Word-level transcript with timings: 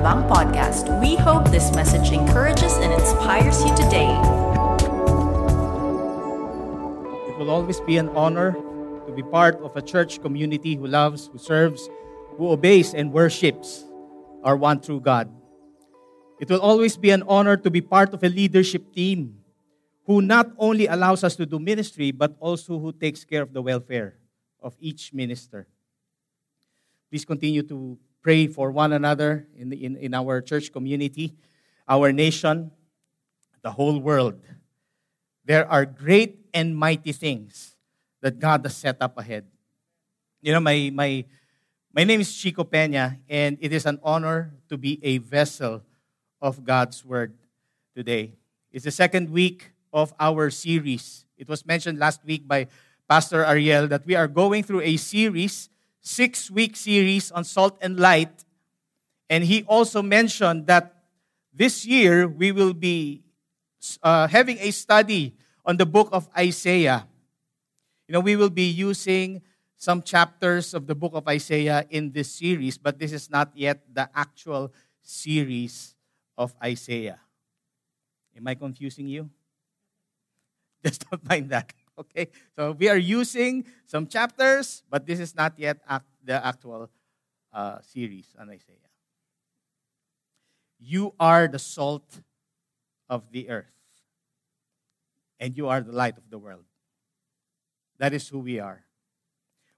Alabang 0.00 0.24
podcast. 0.32 0.88
We 0.96 1.12
hope 1.12 1.52
this 1.52 1.76
message 1.76 2.08
encourages 2.08 2.72
and 2.80 2.88
inspires 2.88 3.60
you 3.60 3.68
today. 3.76 4.08
It 7.28 7.36
will 7.36 7.52
always 7.52 7.84
be 7.84 8.00
an 8.00 8.08
honor 8.16 8.56
to 9.04 9.12
be 9.12 9.20
part 9.20 9.60
of 9.60 9.76
a 9.76 9.84
church 9.84 10.24
community 10.24 10.72
who 10.72 10.88
loves, 10.88 11.28
who 11.28 11.36
serves, 11.36 11.92
who 12.40 12.48
obeys, 12.48 12.96
and 12.96 13.12
worships 13.12 13.84
our 14.40 14.56
one 14.56 14.80
true 14.80 15.04
God. 15.04 15.28
It 16.40 16.48
will 16.48 16.64
always 16.64 16.96
be 16.96 17.12
an 17.12 17.20
honor 17.28 17.60
to 17.60 17.68
be 17.68 17.84
part 17.84 18.16
of 18.16 18.24
a 18.24 18.32
leadership 18.32 18.96
team 18.96 19.44
who 20.08 20.24
not 20.24 20.48
only 20.56 20.88
allows 20.88 21.24
us 21.24 21.36
to 21.36 21.44
do 21.44 21.60
ministry, 21.60 22.08
but 22.08 22.32
also 22.40 22.80
who 22.80 22.96
takes 22.96 23.22
care 23.28 23.42
of 23.44 23.52
the 23.52 23.60
welfare 23.60 24.16
of 24.64 24.72
each 24.80 25.12
minister. 25.12 25.68
Please 27.12 27.26
continue 27.26 27.60
to 27.68 28.00
pray 28.22 28.46
for 28.46 28.70
one 28.70 28.92
another 28.92 29.46
in, 29.56 29.70
the, 29.70 29.84
in, 29.84 29.96
in 29.96 30.14
our 30.14 30.40
church 30.40 30.72
community, 30.72 31.34
our 31.88 32.12
nation, 32.12 32.70
the 33.62 33.70
whole 33.72 33.98
world. 33.98 34.40
There 35.44 35.70
are 35.70 35.84
great 35.84 36.46
and 36.52 36.76
mighty 36.76 37.12
things 37.12 37.76
that 38.20 38.38
God 38.38 38.64
has 38.64 38.76
set 38.76 38.98
up 39.00 39.18
ahead. 39.18 39.46
You 40.42 40.52
know, 40.52 40.60
my, 40.60 40.90
my, 40.92 41.24
my 41.92 42.04
name 42.04 42.20
is 42.20 42.34
Chico 42.34 42.64
Peña, 42.64 43.18
and 43.28 43.58
it 43.60 43.72
is 43.72 43.86
an 43.86 43.98
honor 44.02 44.52
to 44.68 44.76
be 44.76 45.00
a 45.02 45.18
vessel 45.18 45.82
of 46.40 46.64
God's 46.64 47.04
Word 47.04 47.34
today. 47.94 48.34
It's 48.72 48.84
the 48.84 48.90
second 48.90 49.30
week 49.30 49.72
of 49.92 50.14
our 50.20 50.50
series. 50.50 51.24
It 51.36 51.48
was 51.48 51.66
mentioned 51.66 51.98
last 51.98 52.24
week 52.24 52.46
by 52.46 52.68
Pastor 53.08 53.44
Ariel 53.44 53.88
that 53.88 54.06
we 54.06 54.14
are 54.14 54.28
going 54.28 54.62
through 54.62 54.82
a 54.82 54.96
series, 54.96 55.68
six 56.00 56.50
week 56.50 56.76
series 56.76 57.30
on 57.30 57.44
salt 57.44 57.78
and 57.80 57.98
light. 57.98 58.44
And 59.28 59.44
he 59.44 59.64
also 59.64 60.02
mentioned 60.02 60.66
that 60.66 60.94
this 61.52 61.86
year 61.86 62.26
we 62.26 62.52
will 62.52 62.74
be 62.74 63.22
uh, 64.02 64.26
having 64.28 64.58
a 64.58 64.70
study 64.70 65.34
on 65.64 65.76
the 65.76 65.86
book 65.86 66.08
of 66.12 66.28
Isaiah. 66.36 67.06
You 68.08 68.14
know, 68.14 68.20
we 68.20 68.36
will 68.36 68.50
be 68.50 68.68
using 68.68 69.42
some 69.76 70.02
chapters 70.02 70.74
of 70.74 70.86
the 70.86 70.94
book 70.94 71.12
of 71.14 71.26
Isaiah 71.28 71.86
in 71.88 72.12
this 72.12 72.30
series, 72.30 72.76
but 72.76 72.98
this 72.98 73.12
is 73.12 73.30
not 73.30 73.50
yet 73.54 73.82
the 73.92 74.10
actual 74.14 74.72
series 75.02 75.94
of 76.36 76.54
Isaiah. 76.62 77.18
Am 78.36 78.46
I 78.46 78.54
confusing 78.54 79.06
you? 79.06 79.30
Just 80.84 81.08
don't 81.10 81.26
mind 81.28 81.50
that. 81.50 81.72
Okay? 82.16 82.28
So 82.56 82.72
we 82.72 82.88
are 82.88 82.96
using 82.96 83.64
some 83.86 84.06
chapters, 84.06 84.82
but 84.88 85.06
this 85.06 85.20
is 85.20 85.34
not 85.34 85.58
yet 85.58 85.78
act, 85.88 86.06
the 86.24 86.44
actual 86.44 86.88
uh, 87.52 87.78
series 87.82 88.34
on 88.38 88.48
Isaiah. 88.48 88.76
You 90.78 91.14
are 91.20 91.46
the 91.46 91.58
salt 91.58 92.20
of 93.08 93.30
the 93.30 93.50
earth, 93.50 93.66
and 95.38 95.56
you 95.56 95.68
are 95.68 95.80
the 95.80 95.92
light 95.92 96.16
of 96.16 96.24
the 96.30 96.38
world. 96.38 96.64
That 97.98 98.14
is 98.14 98.28
who 98.28 98.38
we 98.38 98.60
are. 98.60 98.84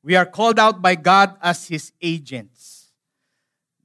We 0.05 0.14
are 0.14 0.27
called 0.27 0.59
out 0.59 0.81
by 0.81 0.95
God 0.95 1.36
as 1.42 1.67
His 1.67 1.92
agents, 2.01 2.92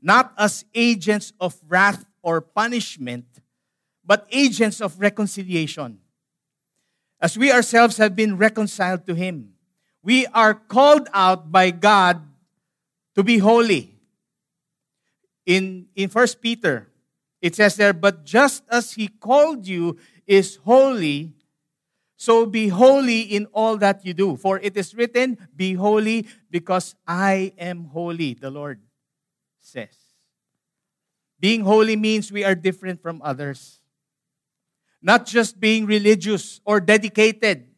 not 0.02 0.34
as 0.38 0.64
agents 0.76 1.34
of 1.40 1.56
wrath 1.68 2.06
or 2.22 2.42
punishment, 2.42 3.26
but 4.06 4.28
agents 4.32 4.80
of 4.80 5.00
reconciliation 5.00 6.00
as 7.20 7.38
we 7.38 7.52
ourselves 7.52 7.98
have 7.98 8.16
been 8.16 8.38
reconciled 8.38 9.06
to 9.08 9.16
Him. 9.16 9.54
We 10.04 10.26
are 10.28 10.54
called 10.54 11.10
out 11.14 11.52
by 11.52 11.72
God 11.72 12.22
to 13.16 13.23
be 13.23 13.39
holy. 13.39 13.95
In, 15.45 15.88
in 15.95 16.10
1 16.10 16.28
Peter, 16.42 16.89
it 17.42 17.55
says 17.55 17.76
there, 17.76 17.94
But 17.94 18.26
just 18.26 18.64
as 18.70 18.94
He 18.94 19.08
called 19.08 19.67
you 19.67 19.98
is 20.26 20.58
holy, 20.58 21.33
so 22.17 22.45
be 22.45 22.67
holy 22.67 23.22
in 23.22 23.45
all 23.54 23.78
that 23.78 24.05
you 24.05 24.14
do. 24.14 24.36
For 24.36 24.60
it 24.60 24.76
is 24.76 24.95
written, 24.95 25.38
Be 25.55 25.73
holy 25.73 26.28
because 26.49 26.95
I 27.08 27.54
am 27.58 27.86
holy, 27.86 28.34
the 28.34 28.49
Lord 28.49 28.82
says. 29.60 29.95
Being 31.39 31.61
holy 31.61 31.95
means 31.95 32.32
we 32.32 32.44
are 32.44 32.55
different 32.55 33.02
from 33.02 33.22
others. 33.23 33.80
Not 35.08 35.26
just 35.26 35.56
being 35.58 35.86
religious 35.86 36.60
or 36.66 36.84
dedicated. 36.84 37.72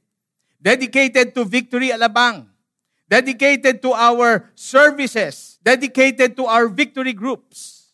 Dedicated 0.59 1.35
to 1.35 1.45
Victory 1.45 1.93
Alabang. 1.93 2.49
Dedicated 3.07 3.83
to 3.83 3.93
our 3.93 4.49
services. 4.55 5.59
Dedicated 5.61 6.35
to 6.37 6.49
our 6.49 6.67
victory 6.67 7.13
groups. 7.13 7.93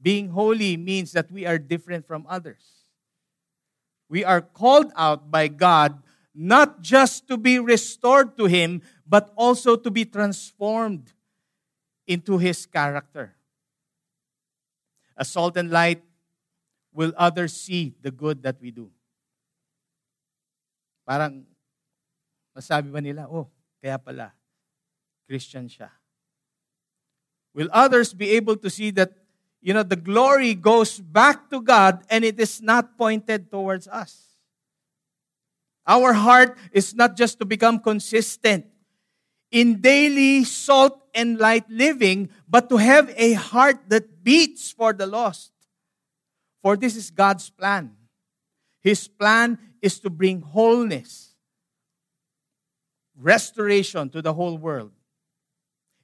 Being 0.00 0.30
holy 0.30 0.76
means 0.76 1.10
that 1.18 1.32
we 1.32 1.46
are 1.46 1.58
different 1.58 2.06
from 2.06 2.24
others. 2.30 2.86
We 4.08 4.22
are 4.22 4.40
called 4.40 4.92
out 4.94 5.32
by 5.32 5.48
God 5.48 5.98
not 6.32 6.82
just 6.82 7.26
to 7.26 7.36
be 7.36 7.58
restored 7.58 8.38
to 8.38 8.44
Him, 8.44 8.82
but 9.02 9.32
also 9.34 9.74
to 9.74 9.90
be 9.90 10.04
transformed 10.04 11.10
into 12.06 12.38
His 12.38 12.66
character. 12.66 13.34
As 15.18 15.26
salt 15.26 15.56
and 15.56 15.72
light 15.72 16.05
will 16.96 17.12
others 17.16 17.52
see 17.52 17.94
the 18.00 18.10
good 18.10 18.42
that 18.42 18.56
we 18.58 18.72
do? 18.72 18.88
Parang, 21.06 21.44
masabi 22.56 22.90
ba 22.90 23.00
nila, 23.04 23.28
oh, 23.28 23.46
kaya 23.84 24.00
pala, 24.00 24.32
Christian 25.28 25.68
siya. 25.68 25.92
Will 27.52 27.68
others 27.70 28.16
be 28.16 28.32
able 28.32 28.56
to 28.56 28.72
see 28.72 28.90
that, 28.96 29.12
you 29.60 29.76
know, 29.76 29.84
the 29.84 29.96
glory 29.96 30.54
goes 30.56 30.98
back 30.98 31.50
to 31.50 31.60
God 31.60 32.02
and 32.08 32.24
it 32.24 32.40
is 32.40 32.60
not 32.64 32.96
pointed 32.96 33.52
towards 33.52 33.86
us? 33.86 34.40
Our 35.86 36.12
heart 36.14 36.58
is 36.72 36.94
not 36.96 37.16
just 37.16 37.38
to 37.38 37.44
become 37.44 37.78
consistent 37.78 38.66
in 39.52 39.80
daily 39.80 40.42
salt 40.44 40.98
and 41.14 41.38
light 41.38 41.68
living, 41.70 42.30
but 42.48 42.68
to 42.68 42.76
have 42.76 43.12
a 43.16 43.34
heart 43.34 43.88
that 43.88 44.24
beats 44.24 44.72
for 44.72 44.92
the 44.92 45.06
lost. 45.06 45.52
For 46.62 46.76
this 46.76 46.96
is 46.96 47.10
God's 47.10 47.50
plan. 47.50 47.92
His 48.80 49.08
plan 49.08 49.58
is 49.82 49.98
to 50.00 50.10
bring 50.10 50.40
wholeness, 50.40 51.34
restoration 53.18 54.08
to 54.10 54.22
the 54.22 54.32
whole 54.32 54.56
world, 54.56 54.92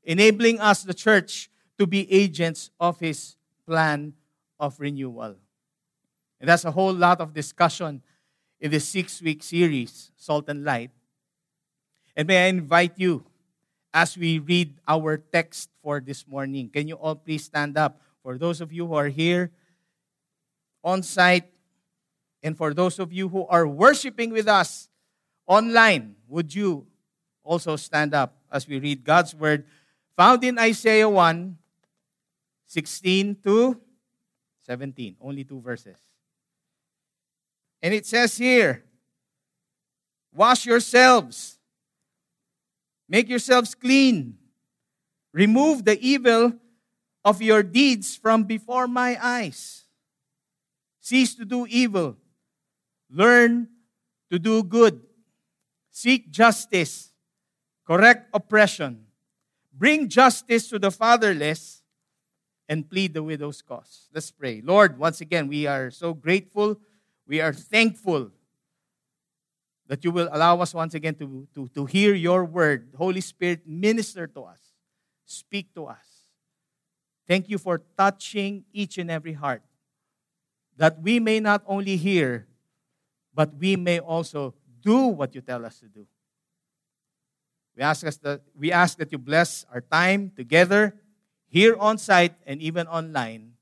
enabling 0.03 0.61
us, 0.61 0.83
the 0.83 0.95
church, 0.95 1.51
to 1.79 1.87
be 1.87 2.11
agents 2.13 2.71
of 2.79 3.01
His 3.01 3.37
plan 3.67 4.15
of 4.59 4.79
renewal. 4.79 5.37
And 6.41 6.49
that's 6.49 6.65
a 6.65 6.71
whole 6.71 6.93
lot 6.93 7.21
of 7.21 7.33
discussion 7.33 8.03
in 8.61 8.71
this 8.71 8.87
six 8.89 9.23
week 9.23 9.43
series, 9.43 10.11
Salt 10.17 10.49
and 10.49 10.65
Light. 10.65 10.91
And 12.17 12.29
may 12.29 12.45
I 12.45 12.49
invite 12.49 12.93
you 12.97 13.25
as 13.95 14.17
we 14.17 14.39
read 14.39 14.75
our 14.87 15.19
text 15.19 15.71
for 15.83 16.01
this 16.01 16.27
morning. 16.27 16.69
Can 16.69 16.89
you 16.89 16.95
all 16.97 17.15
please 17.15 17.45
stand 17.45 17.77
up? 17.77 18.01
For 18.23 18.39
those 18.39 18.61
of 18.61 18.73
you 18.73 18.87
who 18.87 18.95
are 18.95 19.09
here, 19.09 19.51
on 20.83 21.03
site. 21.03 21.45
And 22.43 22.57
for 22.57 22.75
those 22.75 22.99
of 22.99 23.13
you 23.13 23.29
who 23.29 23.47
are 23.47 23.67
worshiping 23.67 24.31
with 24.31 24.49
us 24.49 24.89
online, 25.47 26.17
would 26.29 26.55
you 26.55 26.87
also 27.45 27.77
stand 27.77 28.15
up 28.15 28.37
as 28.51 28.67
we 28.67 28.79
read 28.79 29.05
God's 29.05 29.35
word 29.35 29.65
found 30.17 30.45
in 30.45 30.59
Isaiah 30.59 31.09
1 31.09 31.59
16 32.67 33.37
to 33.45 33.79
17, 34.63 35.17
only 35.21 35.45
two 35.45 35.61
verses. 35.61 35.99
And 37.83 37.93
it 37.93 38.07
says 38.07 38.39
here, 38.39 38.85
Wash 40.35 40.65
yourselves, 40.65 41.59
make 43.07 43.29
yourselves 43.29 43.75
clean, 43.75 44.39
remove 45.35 45.85
the 45.85 46.01
evil 46.01 46.55
of 47.23 47.43
your 47.43 47.63
deeds 47.63 48.17
from 48.17 48.45
before 48.45 48.89
my 48.89 49.19
eyes. 49.21 49.82
Cease 51.03 51.35
to 51.35 51.45
do 51.45 51.67
evil. 51.69 52.17
Learn 53.11 53.67
to 54.31 54.39
do 54.39 54.63
good. 54.63 55.03
Seek 55.91 56.31
justice. 56.31 57.13
Correct 57.85 58.31
oppression. 58.33 59.05
Bring 59.75 60.09
justice 60.09 60.69
to 60.69 60.79
the 60.79 60.93
fatherless 60.93 61.83
and 62.69 62.89
plead 62.89 63.15
the 63.15 63.23
widow's 63.23 63.61
cause. 63.63 64.09
Let's 64.15 64.31
pray. 64.31 64.63
Lord, 64.65 64.97
once 64.97 65.21
again, 65.21 65.49
we 65.49 65.67
are 65.67 65.91
so 65.91 66.15
grateful. 66.15 66.79
We 67.27 67.41
are 67.41 67.53
thankful 67.53 68.31
that 69.89 70.05
you 70.05 70.13
will 70.13 70.29
allow 70.33 70.61
us 70.61 70.73
once 70.73 70.95
again 70.95 71.17
to, 71.17 71.49
to, 71.57 71.69
to 71.75 71.85
hear 71.85 72.15
your 72.15 72.45
word. 72.45 72.95
Holy 72.97 73.21
Spirit, 73.21 73.67
minister 73.67 74.29
to 74.29 74.43
us, 74.43 74.61
speak 75.27 75.75
to 75.75 75.87
us. 75.87 76.07
Thank 77.27 77.51
you 77.51 77.59
for 77.59 77.83
touching 77.99 78.65
each 78.73 78.99
and 78.99 79.11
every 79.11 79.33
heart 79.33 79.63
that 80.83 81.01
we 81.01 81.21
may 81.21 81.39
not 81.39 81.63
only 81.69 81.97
hear, 81.97 82.45
but 83.33 83.55
we 83.55 83.77
may 83.77 84.01
also 84.01 84.53
do 84.81 85.07
what 85.07 85.33
you 85.33 85.41
tell 85.41 85.65
us 85.65 85.79
to 85.79 85.87
do. 85.87 86.05
We 87.77 87.85
ask, 87.85 88.05
us 88.05 88.17
that, 88.17 88.41
we 88.59 88.73
ask 88.73 88.99
that 88.99 89.13
you 89.13 89.19
bless 89.19 89.65
our 89.73 89.81
time 89.81 90.33
together 90.35 90.97
here 91.47 91.77
on 91.79 91.99
site 91.99 92.35
and 92.49 92.61
even 92.61 92.89
online. 92.89 93.53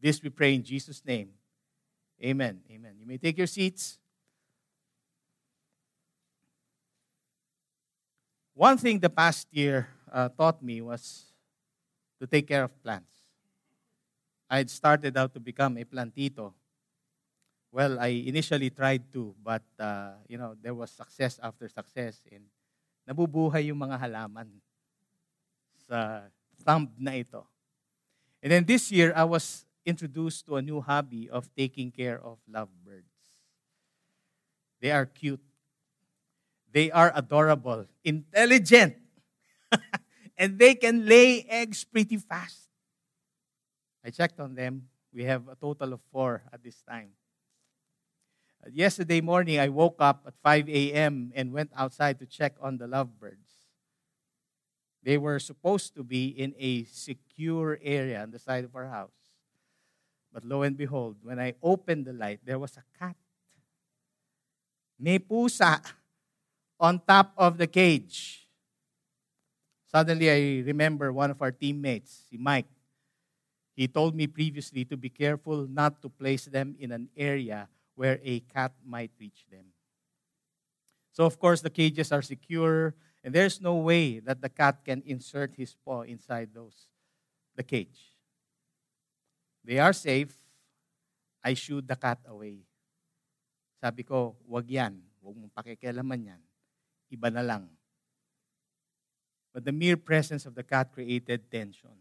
This 0.00 0.22
we 0.22 0.30
pray 0.30 0.54
in 0.54 0.62
Jesus' 0.62 1.02
name. 1.04 1.30
Amen. 2.22 2.60
Amen. 2.70 2.92
You 3.00 3.06
may 3.06 3.18
take 3.18 3.36
your 3.36 3.48
seats. 3.48 3.98
One 8.54 8.78
thing 8.78 9.00
the 9.00 9.10
past 9.10 9.48
year 9.50 9.88
uh, 10.12 10.28
taught 10.28 10.62
me 10.62 10.82
was 10.82 11.24
to 12.20 12.28
take 12.28 12.46
care 12.46 12.62
of 12.62 12.80
plants. 12.84 13.17
I 14.48 14.58
had 14.58 14.70
started 14.70 15.16
out 15.16 15.34
to 15.34 15.40
become 15.40 15.76
a 15.76 15.84
plantito. 15.84 16.54
Well, 17.70 18.00
I 18.00 18.08
initially 18.24 18.70
tried 18.70 19.12
to, 19.12 19.34
but 19.44 19.62
uh, 19.78 20.16
you 20.26 20.38
know 20.38 20.56
there 20.56 20.74
was 20.74 20.90
success 20.90 21.38
after 21.42 21.68
success, 21.68 22.24
and 22.32 22.48
nabubuhay 23.04 23.68
yung 23.68 23.76
mga 23.76 24.00
halaman 24.00 24.48
sa 25.84 26.24
thumb 26.64 26.88
na 26.96 27.12
ito. 27.12 27.44
And 28.40 28.52
then 28.52 28.64
this 28.64 28.88
year, 28.88 29.12
I 29.12 29.24
was 29.24 29.68
introduced 29.84 30.46
to 30.46 30.56
a 30.56 30.62
new 30.62 30.80
hobby 30.80 31.28
of 31.28 31.48
taking 31.54 31.90
care 31.90 32.16
of 32.20 32.38
lovebirds. 32.48 33.12
They 34.80 34.90
are 34.90 35.06
cute. 35.06 35.40
They 36.72 36.90
are 36.90 37.12
adorable, 37.14 37.86
intelligent, 38.04 38.96
and 40.38 40.58
they 40.58 40.74
can 40.74 41.06
lay 41.06 41.44
eggs 41.48 41.84
pretty 41.84 42.16
fast. 42.16 42.67
I 44.08 44.10
checked 44.10 44.40
on 44.40 44.54
them. 44.54 44.88
We 45.12 45.24
have 45.24 45.48
a 45.48 45.54
total 45.54 45.92
of 45.92 46.00
four 46.10 46.42
at 46.50 46.64
this 46.64 46.80
time. 46.80 47.10
Uh, 48.64 48.70
yesterday 48.72 49.20
morning, 49.20 49.60
I 49.60 49.68
woke 49.68 49.96
up 50.00 50.24
at 50.26 50.32
5 50.42 50.66
a.m. 50.66 51.30
and 51.34 51.52
went 51.52 51.70
outside 51.76 52.18
to 52.20 52.24
check 52.24 52.54
on 52.58 52.78
the 52.78 52.86
lovebirds. 52.86 53.68
They 55.02 55.18
were 55.18 55.38
supposed 55.38 55.94
to 55.96 56.02
be 56.02 56.28
in 56.28 56.54
a 56.58 56.84
secure 56.84 57.78
area 57.82 58.22
on 58.22 58.30
the 58.30 58.38
side 58.38 58.64
of 58.64 58.74
our 58.74 58.88
house. 58.88 59.12
But 60.32 60.42
lo 60.42 60.62
and 60.62 60.74
behold, 60.74 61.16
when 61.22 61.38
I 61.38 61.52
opened 61.62 62.06
the 62.06 62.14
light, 62.14 62.40
there 62.46 62.58
was 62.58 62.78
a 62.78 62.84
cat. 62.98 63.16
May 64.98 65.18
pusa 65.18 65.82
on 66.80 67.02
top 67.06 67.34
of 67.36 67.58
the 67.58 67.66
cage. 67.66 68.48
Suddenly, 69.92 70.30
I 70.30 70.64
remember 70.64 71.12
one 71.12 71.30
of 71.30 71.42
our 71.42 71.52
teammates, 71.52 72.22
Mike. 72.32 72.68
He 73.78 73.86
told 73.86 74.18
me 74.18 74.26
previously 74.26 74.82
to 74.90 74.98
be 74.98 75.06
careful 75.06 75.70
not 75.70 76.02
to 76.02 76.10
place 76.10 76.50
them 76.50 76.74
in 76.82 76.90
an 76.90 77.06
area 77.14 77.70
where 77.94 78.18
a 78.26 78.42
cat 78.50 78.74
might 78.82 79.14
reach 79.20 79.46
them. 79.46 79.70
So, 81.14 81.22
of 81.22 81.38
course, 81.38 81.62
the 81.62 81.70
cages 81.70 82.10
are 82.10 82.22
secure, 82.22 82.98
and 83.22 83.30
there's 83.30 83.62
no 83.62 83.78
way 83.78 84.18
that 84.18 84.42
the 84.42 84.50
cat 84.50 84.82
can 84.82 85.02
insert 85.06 85.54
his 85.54 85.78
paw 85.78 86.02
inside 86.02 86.50
those, 86.50 86.90
the 87.54 87.62
cage. 87.62 88.18
They 89.62 89.78
are 89.78 89.94
safe. 89.94 90.34
I 91.44 91.54
shooed 91.54 91.86
the 91.86 91.94
cat 91.94 92.18
away. 92.26 92.66
Sabi 93.78 94.02
ko, 94.02 94.34
wag 94.42 94.66
yan. 94.66 94.98
Huwag 95.22 95.38
mong 95.38 95.54
pakikialaman 95.54 96.34
yan 96.34 96.42
iba 97.08 97.32
na 97.32 97.40
lang. 97.40 97.68
But 99.52 99.64
the 99.64 99.72
mere 99.72 99.96
presence 99.96 100.46
of 100.46 100.54
the 100.54 100.62
cat 100.62 100.92
created 100.92 101.50
tension. 101.50 101.96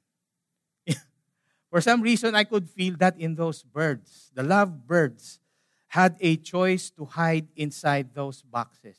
For 1.69 1.81
some 1.81 2.02
reason, 2.02 2.36
I 2.36 2.44
could 2.44 2.69
feel 2.69 2.96
that 2.98 3.19
in 3.19 3.36
those 3.36 3.64
birds. 3.64 4.31
The 4.34 4.44
love 4.44 4.88
birds 4.88 5.40
had 5.88 6.16
a 6.19 6.38
choice 6.38 6.90
to 6.92 7.06
hide 7.06 7.48
inside 7.56 8.14
those 8.14 8.42
boxes. 8.42 8.98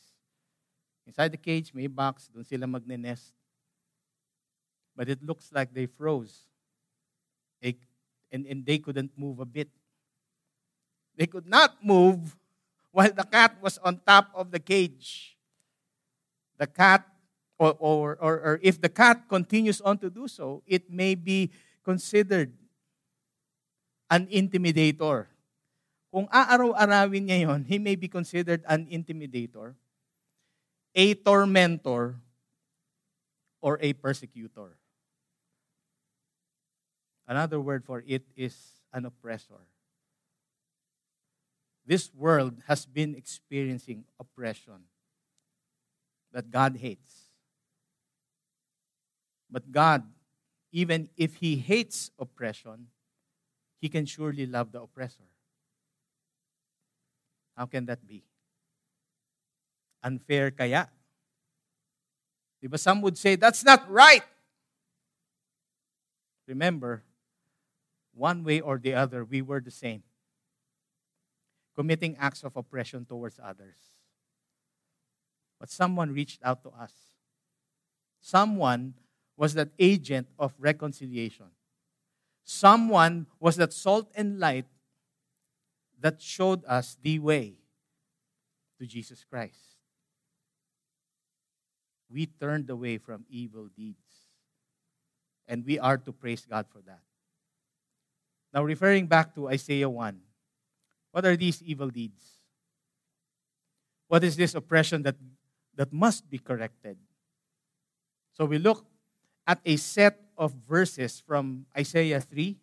Inside 1.06 1.32
the 1.32 1.38
cage, 1.38 1.72
may 1.72 1.86
box, 1.86 2.28
doon 2.28 2.44
sila 2.44 2.66
magne-nest. 2.66 3.32
But 4.94 5.08
it 5.08 5.22
looks 5.22 5.50
like 5.52 5.72
they 5.72 5.86
froze. 5.86 6.44
They, 7.62 7.76
and, 8.30 8.44
and 8.46 8.66
they 8.66 8.78
couldn't 8.78 9.12
move 9.16 9.40
a 9.40 9.46
bit. 9.46 9.68
They 11.16 11.26
could 11.26 11.46
not 11.46 11.82
move 11.82 12.36
while 12.92 13.12
the 13.12 13.24
cat 13.24 13.56
was 13.62 13.78
on 13.78 14.00
top 14.04 14.30
of 14.34 14.50
the 14.50 14.60
cage 14.60 15.38
the 16.58 16.66
cat, 16.66 17.06
or, 17.58 17.74
or, 17.78 18.18
or, 18.20 18.34
or 18.40 18.60
if 18.62 18.80
the 18.80 18.88
cat 18.88 19.22
continues 19.28 19.80
on 19.80 19.98
to 19.98 20.10
do 20.10 20.28
so, 20.28 20.62
it 20.66 20.90
may 20.90 21.14
be 21.14 21.50
considered 21.84 22.52
an 24.10 24.26
intimidator. 24.28 25.26
Kung 26.08 26.26
aaraw-arawin 26.28 27.28
niya 27.28 27.48
yon, 27.48 27.64
he 27.64 27.78
may 27.78 27.94
be 27.94 28.08
considered 28.08 28.64
an 28.64 28.88
intimidator, 28.88 29.76
a 30.94 31.14
tormentor, 31.14 32.16
or 33.60 33.78
a 33.82 33.92
persecutor. 33.92 34.76
Another 37.26 37.60
word 37.60 37.84
for 37.84 38.02
it 38.06 38.24
is 38.36 38.56
an 38.92 39.04
oppressor. 39.04 39.60
This 41.84 42.12
world 42.14 42.62
has 42.66 42.86
been 42.86 43.14
experiencing 43.14 44.04
oppression 44.20 44.88
that 46.32 46.50
God 46.50 46.76
hates. 46.76 47.32
But 49.50 49.72
God, 49.72 50.04
even 50.72 51.08
if 51.16 51.36
He 51.36 51.56
hates 51.56 52.10
oppression, 52.18 52.88
He 53.80 53.88
can 53.88 54.06
surely 54.06 54.46
love 54.46 54.72
the 54.72 54.82
oppressor. 54.82 55.28
How 57.56 57.66
can 57.66 57.86
that 57.86 58.06
be? 58.06 58.24
Unfair 60.02 60.50
kaya? 60.50 60.88
Diba 62.62 62.78
some 62.78 63.00
would 63.02 63.16
say, 63.16 63.36
that's 63.36 63.64
not 63.64 63.88
right. 63.90 64.22
Remember, 66.46 67.02
one 68.14 68.42
way 68.42 68.60
or 68.60 68.78
the 68.78 68.94
other, 68.94 69.24
we 69.24 69.42
were 69.42 69.60
the 69.60 69.70
same. 69.70 70.02
Committing 71.76 72.16
acts 72.18 72.42
of 72.42 72.56
oppression 72.56 73.04
towards 73.04 73.38
others. 73.42 73.76
But 75.60 75.70
someone 75.70 76.12
reached 76.12 76.40
out 76.42 76.62
to 76.62 76.70
us. 76.70 76.92
Someone 78.20 78.94
was 79.36 79.54
that 79.54 79.68
agent 79.78 80.26
of 80.38 80.52
reconciliation. 80.58 81.46
Someone 82.48 83.26
was 83.38 83.56
that 83.56 83.72
salt 83.72 84.10
and 84.14 84.40
light 84.40 84.64
that 86.00 86.22
showed 86.22 86.64
us 86.64 86.96
the 87.02 87.18
way 87.18 87.54
to 88.78 88.86
Jesus 88.86 89.24
Christ. 89.28 89.76
We 92.08 92.24
turned 92.24 92.70
away 92.70 92.96
from 92.96 93.26
evil 93.28 93.68
deeds. 93.76 93.98
And 95.46 95.64
we 95.64 95.78
are 95.78 95.98
to 95.98 96.12
praise 96.12 96.46
God 96.48 96.66
for 96.70 96.80
that. 96.86 97.00
Now, 98.52 98.62
referring 98.62 99.06
back 99.06 99.34
to 99.34 99.48
Isaiah 99.48 99.88
1, 99.88 100.18
what 101.12 101.24
are 101.24 101.36
these 101.36 101.62
evil 101.62 101.88
deeds? 101.88 102.22
What 104.08 104.24
is 104.24 104.36
this 104.36 104.54
oppression 104.54 105.02
that 105.02 105.16
that 105.78 105.92
must 105.92 106.28
be 106.28 106.38
corrected. 106.38 106.98
So 108.36 108.44
we 108.44 108.58
look 108.58 108.84
at 109.46 109.60
a 109.64 109.76
set 109.76 110.20
of 110.38 110.54
verses 110.66 111.20
from 111.20 111.66
Isaiah 111.76 112.20
3, 112.20 112.56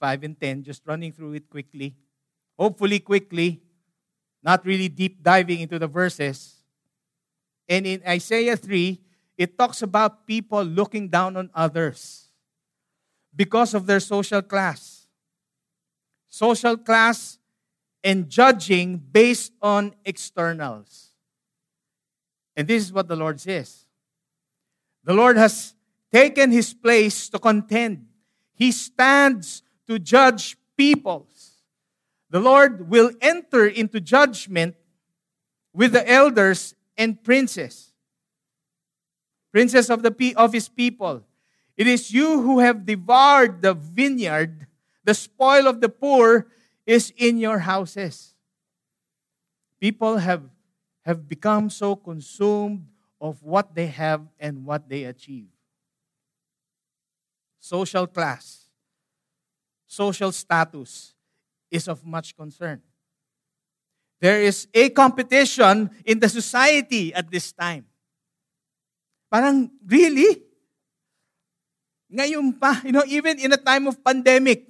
5, 0.00 0.22
and 0.24 0.40
10, 0.40 0.62
just 0.64 0.82
running 0.86 1.12
through 1.12 1.34
it 1.34 1.48
quickly. 1.48 1.94
Hopefully, 2.58 2.98
quickly, 2.98 3.60
not 4.42 4.64
really 4.64 4.88
deep 4.88 5.22
diving 5.22 5.60
into 5.60 5.78
the 5.78 5.86
verses. 5.86 6.56
And 7.68 7.86
in 7.86 8.02
Isaiah 8.06 8.56
3, 8.56 8.98
it 9.36 9.56
talks 9.56 9.82
about 9.82 10.26
people 10.26 10.62
looking 10.62 11.08
down 11.08 11.36
on 11.36 11.50
others 11.54 12.28
because 13.34 13.74
of 13.74 13.86
their 13.86 14.00
social 14.00 14.42
class. 14.42 15.06
Social 16.28 16.76
class 16.76 17.38
and 18.02 18.28
judging 18.28 18.96
based 18.96 19.52
on 19.60 19.94
externals. 20.04 21.12
And 22.56 22.66
this 22.66 22.82
is 22.82 22.92
what 22.92 23.06
the 23.06 23.16
Lord 23.16 23.40
says 23.40 23.86
The 25.04 25.14
Lord 25.14 25.36
has 25.36 25.74
taken 26.12 26.50
his 26.50 26.74
place 26.74 27.28
to 27.28 27.38
contend, 27.38 28.06
he 28.54 28.72
stands 28.72 29.62
to 29.86 29.98
judge 29.98 30.56
peoples. 30.76 31.62
The 32.30 32.40
Lord 32.40 32.90
will 32.90 33.12
enter 33.20 33.66
into 33.66 34.00
judgment 34.00 34.76
with 35.72 35.92
the 35.92 36.08
elders 36.10 36.74
and 36.96 37.22
princes, 37.22 37.92
princes 39.52 39.88
of, 39.90 40.02
the, 40.02 40.34
of 40.36 40.52
his 40.52 40.68
people. 40.68 41.22
It 41.76 41.86
is 41.86 42.12
you 42.12 42.42
who 42.42 42.58
have 42.58 42.84
devoured 42.84 43.62
the 43.62 43.74
vineyard, 43.74 44.66
the 45.04 45.14
spoil 45.14 45.66
of 45.66 45.80
the 45.80 45.88
poor 45.88 46.48
is 46.84 47.12
in 47.16 47.38
your 47.38 47.60
houses. 47.60 48.34
People 49.80 50.18
have 50.18 50.42
have 51.08 51.26
become 51.26 51.70
so 51.70 51.96
consumed 51.96 52.86
of 53.18 53.42
what 53.42 53.74
they 53.74 53.86
have 53.86 54.20
and 54.38 54.66
what 54.66 54.90
they 54.90 55.04
achieve. 55.04 55.48
Social 57.60 58.06
class, 58.06 58.70
social 59.86 60.32
status 60.32 61.14
is 61.70 61.88
of 61.88 62.04
much 62.04 62.36
concern. 62.36 62.80
There 64.20 64.42
is 64.42 64.66
a 64.74 64.90
competition 64.90 65.90
in 66.04 66.18
the 66.18 66.28
society 66.28 67.14
at 67.14 67.30
this 67.30 67.52
time. 67.52 67.86
Parang, 69.30 69.70
really? 69.86 70.42
Ngayon 72.10 72.58
pa, 72.58 72.80
you 72.84 72.92
know, 72.92 73.04
even 73.06 73.38
in 73.38 73.52
a 73.52 73.60
time 73.60 73.86
of 73.86 74.02
pandemic. 74.02 74.66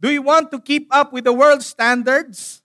Do 0.00 0.12
you 0.12 0.22
want 0.22 0.52
to 0.52 0.60
keep 0.60 0.86
up 0.94 1.12
with 1.12 1.24
the 1.24 1.32
world 1.32 1.62
standards 1.62 2.62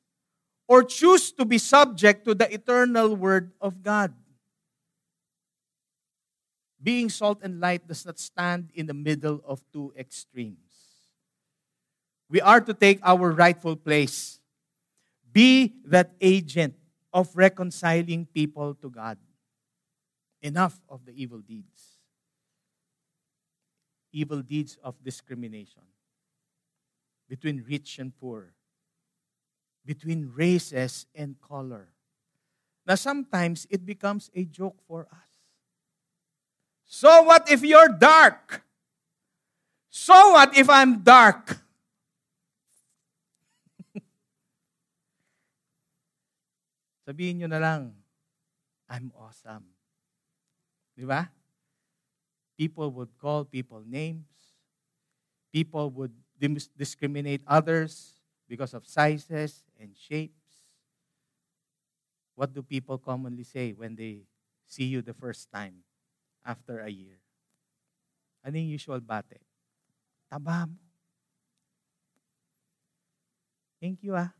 or 0.68 0.84
choose 0.84 1.32
to 1.34 1.46
be 1.46 1.58
subject 1.58 2.26
to 2.26 2.36
the 2.36 2.52
eternal 2.52 3.16
word 3.16 3.52
of 3.60 3.82
God? 3.82 4.14
Being 6.84 7.10
salt 7.10 7.40
and 7.42 7.62
light 7.62 7.88
does 7.88 8.06
not 8.06 8.20
stand 8.20 8.70
in 8.76 8.88
the 8.88 8.94
middle 8.94 9.42
of 9.46 9.64
two 9.72 9.94
extremes. 9.98 10.58
We 12.30 12.42
are 12.42 12.60
to 12.60 12.74
take 12.74 13.00
our 13.04 13.32
rightful 13.32 13.78
place. 13.78 14.40
Be 15.32 15.74
that 15.86 16.12
agent 16.20 16.76
of 17.14 17.30
reconciling 17.36 18.28
people 18.34 18.76
to 18.76 18.90
God. 18.90 19.18
Enough 20.42 20.82
of 20.90 21.06
the 21.06 21.14
evil 21.14 21.40
deeds. 21.40 22.00
Evil 24.12 24.42
deeds 24.42 24.78
of 24.84 25.02
discrimination 25.04 25.84
between 27.30 27.64
rich 27.68 27.98
and 27.98 28.16
poor, 28.20 28.54
between 29.86 30.32
races 30.36 31.08
and 31.16 31.40
color. 31.42 31.88
Now, 32.86 32.96
sometimes 32.96 33.66
it 33.70 33.86
becomes 33.86 34.30
a 34.36 34.44
joke 34.44 34.78
for 34.88 35.08
us. 35.12 35.33
So, 36.94 37.26
what 37.26 37.50
if 37.50 37.66
you're 37.66 37.90
dark? 37.90 38.62
So, 39.90 40.14
what 40.38 40.54
if 40.54 40.70
I'm 40.70 41.02
dark? 41.02 41.58
Sabihin 47.10 47.42
nyo 47.42 47.50
na 47.50 47.58
lang, 47.58 47.98
I'm 48.86 49.10
awesome. 49.18 49.66
Di 50.94 51.02
ba? 51.02 51.34
People 52.62 52.94
would 52.94 53.18
call 53.18 53.42
people 53.42 53.82
names. 53.82 54.30
People 55.50 55.90
would 55.98 56.14
discriminate 56.78 57.42
others 57.50 58.22
because 58.46 58.78
of 58.78 58.86
sizes 58.86 59.66
and 59.82 59.98
shapes. 59.98 60.70
What 62.38 62.54
do 62.54 62.62
people 62.62 63.02
commonly 63.02 63.50
say 63.50 63.74
when 63.74 63.98
they 63.98 64.30
see 64.70 64.86
you 64.86 65.02
the 65.02 65.18
first 65.18 65.50
time? 65.50 65.82
After 66.46 66.80
a 66.80 66.92
year. 66.92 67.20
Ano 68.44 68.60
yung 68.60 68.76
usual 68.76 69.00
bate? 69.00 69.40
Taba 70.28 70.68
mo. 70.68 70.76
Thank 73.80 74.04
you 74.04 74.16
ah. 74.16 74.32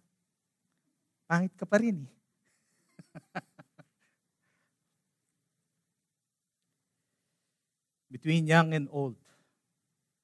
Pangit 1.28 1.56
ka 1.56 1.66
pa 1.66 1.80
rin 1.80 2.08
eh. 2.08 2.12
Between 8.14 8.46
young 8.46 8.76
and 8.76 8.88
old, 8.92 9.16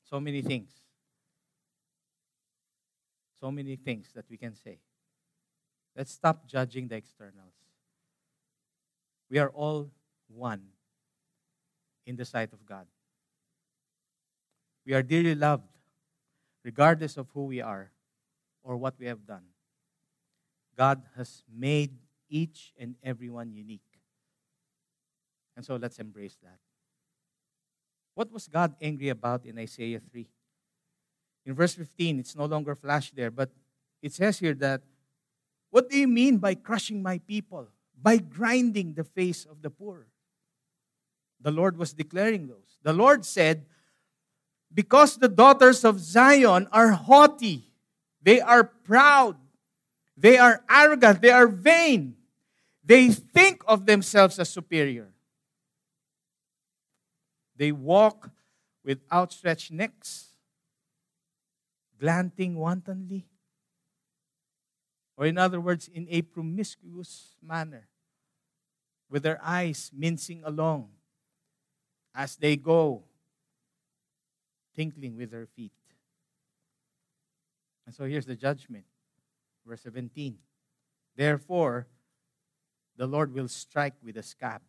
so 0.06 0.20
many 0.20 0.44
things. 0.44 0.72
So 3.40 3.50
many 3.50 3.76
things 3.76 4.12
that 4.14 4.30
we 4.30 4.38
can 4.38 4.54
say. 4.54 4.80
Let's 5.96 6.12
stop 6.12 6.46
judging 6.46 6.88
the 6.88 6.96
externals. 6.96 7.56
We 9.30 9.40
are 9.40 9.50
all 9.50 9.90
one 10.28 10.68
in 12.10 12.16
the 12.16 12.26
sight 12.26 12.52
of 12.52 12.66
God. 12.66 12.88
We 14.84 14.94
are 14.96 15.04
dearly 15.04 15.36
loved, 15.36 15.70
regardless 16.66 17.18
of 17.18 17.28
who 17.36 17.46
we 17.46 17.62
are 17.62 17.92
or 18.64 18.78
what 18.78 18.96
we 19.00 19.06
have 19.06 19.28
done. 19.28 19.44
God 20.76 21.04
has 21.16 21.44
made 21.56 21.92
each 22.28 22.74
and 22.80 22.96
everyone 23.04 23.54
unique. 23.54 23.86
And 25.56 25.64
so 25.64 25.76
let's 25.76 26.00
embrace 26.00 26.36
that. 26.42 26.58
What 28.16 28.32
was 28.32 28.48
God 28.48 28.74
angry 28.82 29.10
about 29.10 29.46
in 29.46 29.60
Isaiah 29.60 30.02
3? 30.12 30.28
In 31.46 31.54
verse 31.54 31.76
15, 31.76 32.20
it's 32.20 32.36
no 32.36 32.46
longer 32.46 32.74
flashed 32.74 33.16
there, 33.16 33.30
but 33.30 33.52
it 34.02 34.14
says 34.14 34.40
here 34.40 34.56
that, 34.56 34.82
What 35.70 35.90
do 35.90 35.98
you 35.98 36.08
mean 36.08 36.38
by 36.38 36.56
crushing 36.56 37.04
my 37.04 37.20
people? 37.20 37.68
By 38.02 38.18
grinding 38.18 38.96
the 38.96 39.04
face 39.04 39.46
of 39.46 39.62
the 39.62 39.70
poor. 39.70 40.08
The 41.42 41.52
Lord 41.52 41.78
was 41.78 41.94
declaring 41.94 42.48
those. 42.48 42.78
The 42.84 42.94
Lord 42.94 43.26
said, 43.26 43.66
Because 44.74 45.18
the 45.18 45.30
daughters 45.30 45.86
of 45.86 46.00
Zion 46.00 46.68
are 46.72 46.92
haughty, 46.92 47.64
they 48.22 48.42
are 48.42 48.64
proud, 48.64 49.38
they 50.18 50.38
are 50.38 50.64
arrogant, 50.70 51.22
they 51.22 51.32
are 51.32 51.48
vain, 51.48 52.16
they 52.84 53.10
think 53.10 53.62
of 53.68 53.86
themselves 53.86 54.38
as 54.40 54.50
superior. 54.50 55.14
They 57.56 57.72
walk 57.72 58.32
with 58.84 59.00
outstretched 59.12 59.72
necks, 59.72 60.28
glanting 62.00 62.56
wantonly. 62.56 63.28
Or, 65.18 65.26
in 65.26 65.38
other 65.38 65.60
words, 65.60 65.90
in 65.94 66.08
a 66.10 66.22
promiscuous 66.22 67.36
manner, 67.42 67.90
with 69.10 69.24
their 69.24 69.40
eyes 69.44 69.92
mincing 69.94 70.42
along 70.46 70.90
as 72.20 72.36
they 72.36 72.58
go, 72.58 73.02
tinkling 74.76 75.16
with 75.16 75.32
their 75.32 75.46
feet. 75.46 75.72
And 77.86 77.96
so 77.96 78.04
here's 78.04 78.26
the 78.26 78.36
judgment. 78.36 78.84
Verse 79.66 79.84
17. 79.84 80.38
Therefore, 81.16 81.88
the 82.98 83.08
Lord 83.08 83.34
will 83.34 83.48
strike 83.48 83.94
with 84.04 84.18
a 84.18 84.24
scab. 84.24 84.62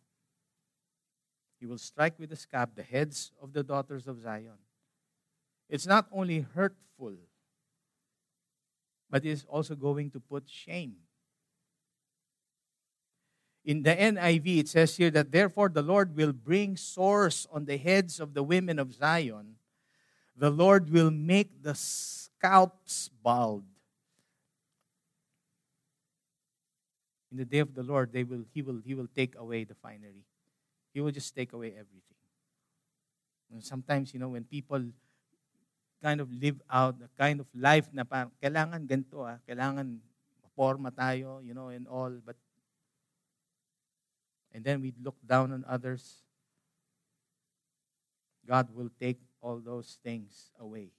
He 1.59 1.65
will 1.65 1.77
strike 1.77 2.17
with 2.17 2.31
a 2.31 2.37
scab 2.37 2.73
the 2.73 2.83
heads 2.83 3.33
of 3.41 3.51
the 3.51 3.63
daughters 3.63 4.07
of 4.07 4.21
Zion. 4.21 4.59
It's 5.67 5.85
not 5.85 6.07
only 6.13 6.45
hurtful, 6.55 7.15
but 9.09 9.25
it's 9.25 9.43
also 9.43 9.75
going 9.75 10.09
to 10.11 10.21
put 10.21 10.47
shame 10.47 10.93
in 13.63 13.83
the 13.83 13.95
NIV, 13.95 14.59
it 14.59 14.69
says 14.69 14.97
here 14.97 15.11
that 15.11 15.31
therefore 15.31 15.69
the 15.69 15.81
Lord 15.81 16.15
will 16.15 16.33
bring 16.33 16.77
sores 16.77 17.47
on 17.51 17.65
the 17.65 17.77
heads 17.77 18.19
of 18.19 18.33
the 18.33 18.41
women 18.41 18.79
of 18.79 18.93
Zion. 18.93 19.55
The 20.35 20.49
Lord 20.49 20.89
will 20.89 21.11
make 21.11 21.61
the 21.61 21.75
scalps 21.75 23.09
bald. 23.21 23.63
In 27.31 27.37
the 27.37 27.45
day 27.45 27.59
of 27.59 27.75
the 27.75 27.83
Lord, 27.83 28.11
they 28.11 28.23
will, 28.23 28.43
he, 28.53 28.61
will, 28.61 28.81
he 28.83 28.93
will 28.93 29.07
take 29.15 29.35
away 29.37 29.63
the 29.63 29.75
finery. 29.75 30.25
He 30.93 30.99
will 30.99 31.11
just 31.11 31.35
take 31.35 31.53
away 31.53 31.67
everything. 31.67 32.01
And 33.53 33.63
sometimes, 33.63 34.13
you 34.13 34.19
know, 34.19 34.29
when 34.29 34.43
people 34.43 34.83
kind 36.01 36.19
of 36.19 36.31
live 36.33 36.59
out 36.69 36.99
the 36.99 37.07
kind 37.17 37.39
of 37.39 37.45
life 37.53 37.87
na 37.93 38.03
parang, 38.03 38.31
kailangan 38.41 38.89
ganito 38.89 39.21
ah, 39.21 39.37
kailangan 39.47 40.01
forma 40.55 40.91
tayo, 40.91 41.39
you 41.45 41.53
know, 41.53 41.69
and 41.69 41.87
all, 41.87 42.11
but 42.25 42.35
and 44.53 44.63
then 44.63 44.81
we 44.81 44.93
look 45.01 45.15
down 45.25 45.51
on 45.51 45.65
others, 45.67 46.23
God 48.47 48.69
will 48.73 48.89
take 48.99 49.19
all 49.41 49.59
those 49.59 49.97
things 50.03 50.51
away. 50.59 50.89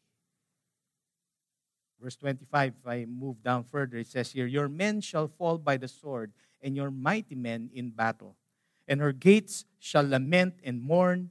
Verse 2.00 2.16
25, 2.16 2.74
if 2.80 2.86
I 2.86 3.04
move 3.04 3.42
down 3.42 3.64
further, 3.64 3.98
it 3.98 4.08
says 4.08 4.32
here, 4.32 4.46
Your 4.46 4.68
men 4.68 5.00
shall 5.00 5.28
fall 5.28 5.58
by 5.58 5.76
the 5.76 5.86
sword, 5.86 6.32
and 6.60 6.74
your 6.74 6.90
mighty 6.90 7.34
men 7.34 7.70
in 7.72 7.90
battle. 7.90 8.36
And 8.88 9.00
her 9.00 9.12
gates 9.12 9.64
shall 9.78 10.08
lament 10.08 10.54
and 10.64 10.82
mourn, 10.82 11.30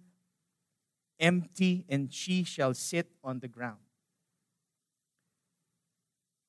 empty, 1.19 1.85
and 1.89 2.13
she 2.13 2.43
shall 2.43 2.73
sit 2.73 3.11
on 3.23 3.39
the 3.39 3.49
ground. 3.49 3.79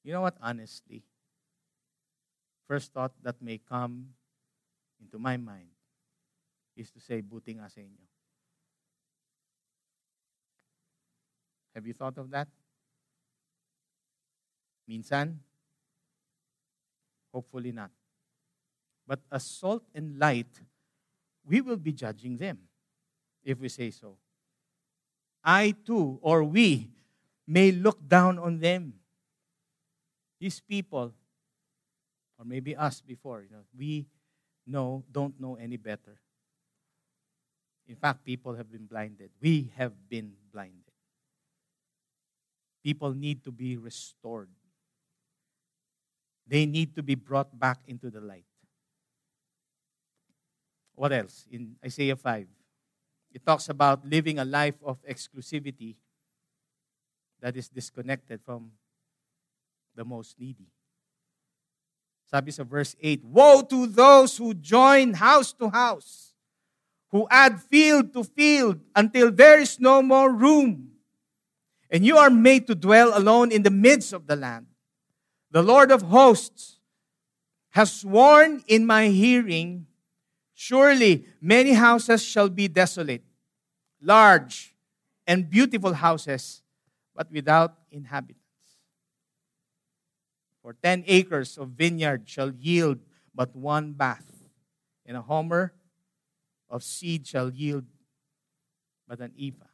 You 0.05 0.13
know 0.13 0.21
what, 0.21 0.37
honestly? 0.41 1.03
First 2.69 2.93
thought 2.93 3.13
that 3.23 3.43
may 3.43 3.59
come 3.59 4.11
into 5.03 5.19
my 5.19 5.37
mind 5.37 5.69
is 6.77 6.91
to 6.91 7.01
say, 7.01 7.21
buti 7.21 7.59
nga 7.59 7.69
sa 7.69 7.81
inyo. 7.83 8.07
Have 11.75 11.87
you 11.87 11.93
thought 11.93 12.17
of 12.19 12.31
that? 12.31 12.49
Minsan? 14.89 15.41
Hopefully 17.33 17.73
not. 17.73 17.91
But 19.07 19.21
as 19.31 19.45
salt 19.45 19.83
and 19.95 20.19
light, 20.19 20.61
we 21.45 21.61
will 21.61 21.77
be 21.77 21.93
judging 21.93 22.37
them 22.37 22.59
if 23.43 23.59
we 23.59 23.69
say 23.69 23.91
so. 23.91 24.17
I 25.43 25.75
too, 25.85 26.19
or 26.23 26.45
we, 26.45 26.89
may 27.47 27.73
look 27.73 28.07
down 28.07 28.39
on 28.39 28.61
them. 28.61 28.95
These 30.39 30.61
people, 30.61 31.13
or 32.39 32.45
maybe 32.45 32.77
us 32.77 33.01
before, 33.01 33.43
you 33.43 33.51
know, 33.51 33.65
we 33.77 34.07
know, 34.67 35.05
don't 35.11 35.41
know 35.41 35.57
any 35.57 35.77
better. 35.77 36.19
In 37.87 37.97
fact, 37.97 38.25
people 38.25 38.55
have 38.55 38.71
been 38.71 38.87
blinded. 38.87 39.31
We 39.41 39.73
have 39.77 39.93
been 40.09 40.33
blinded. 40.53 40.93
People 42.83 43.15
need 43.15 43.45
to 43.45 43.53
be 43.53 43.77
restored. 43.77 44.49
They 46.47 46.67
need 46.67 46.95
to 46.97 47.03
be 47.03 47.15
brought 47.15 47.59
back 47.59 47.79
into 47.87 48.11
the 48.11 48.21
light. 48.21 48.45
What 50.95 51.13
else? 51.13 51.47
In 51.51 51.77
Isaiah 51.85 52.17
5, 52.17 52.47
It 53.33 53.47
talks 53.47 53.69
about 53.69 54.05
living 54.05 54.39
a 54.39 54.45
life 54.45 54.77
of 54.85 55.03
exclusivity 55.09 55.97
that 57.41 57.57
is 57.57 57.69
disconnected 57.69 58.41
from 58.45 58.73
the 59.95 60.05
most 60.05 60.39
needy. 60.39 60.69
Sabi 62.33 62.49
sa 62.49 62.65
verse 62.65 62.97
8, 62.97 63.29
Woe 63.29 63.61
to 63.61 63.87
those 63.87 64.39
who 64.39 64.55
join 64.55 65.13
house 65.13 65.53
to 65.53 65.69
house, 65.69 66.33
who 67.11 67.29
add 67.29 67.61
field 67.61 68.15
to 68.15 68.25
field 68.25 68.81
until 68.97 69.31
there 69.31 69.61
is 69.61 69.79
no 69.79 70.01
more 70.01 70.33
room. 70.33 70.97
And 71.91 72.07
you 72.07 72.17
are 72.17 72.31
made 72.31 72.67
to 72.69 72.75
dwell 72.75 73.13
alone 73.13 73.53
in 73.53 73.63
the 73.63 73.71
midst 73.71 74.15
of 74.15 74.27
the 74.27 74.35
land. 74.35 74.65
The 75.51 75.63
Lord 75.63 75.93
of 75.93 76.09
hosts 76.09 76.81
has 77.77 77.93
sworn 77.93 78.65
in 78.67 78.87
my 78.87 79.09
hearing, 79.09 79.85
surely 80.55 81.27
many 81.39 81.75
houses 81.75 82.25
shall 82.25 82.49
be 82.49 82.67
desolate, 82.67 83.25
large 84.01 84.75
and 85.27 85.51
beautiful 85.51 85.93
houses, 85.93 86.63
but 87.15 87.31
without 87.31 87.77
inhabitants. 87.91 88.42
For 90.63 90.73
ten 90.73 91.03
acres 91.07 91.59
of 91.59 91.75
vineyard 91.75 92.31
shall 92.31 92.55
yield 92.55 93.03
but 93.35 93.55
one 93.55 93.93
bath, 93.93 94.47
and 95.05 95.17
a 95.17 95.23
homer 95.23 95.75
of 96.71 96.83
seed 96.83 97.27
shall 97.27 97.51
yield 97.51 97.85
but 99.09 99.19
an 99.19 99.35
ephah. 99.37 99.67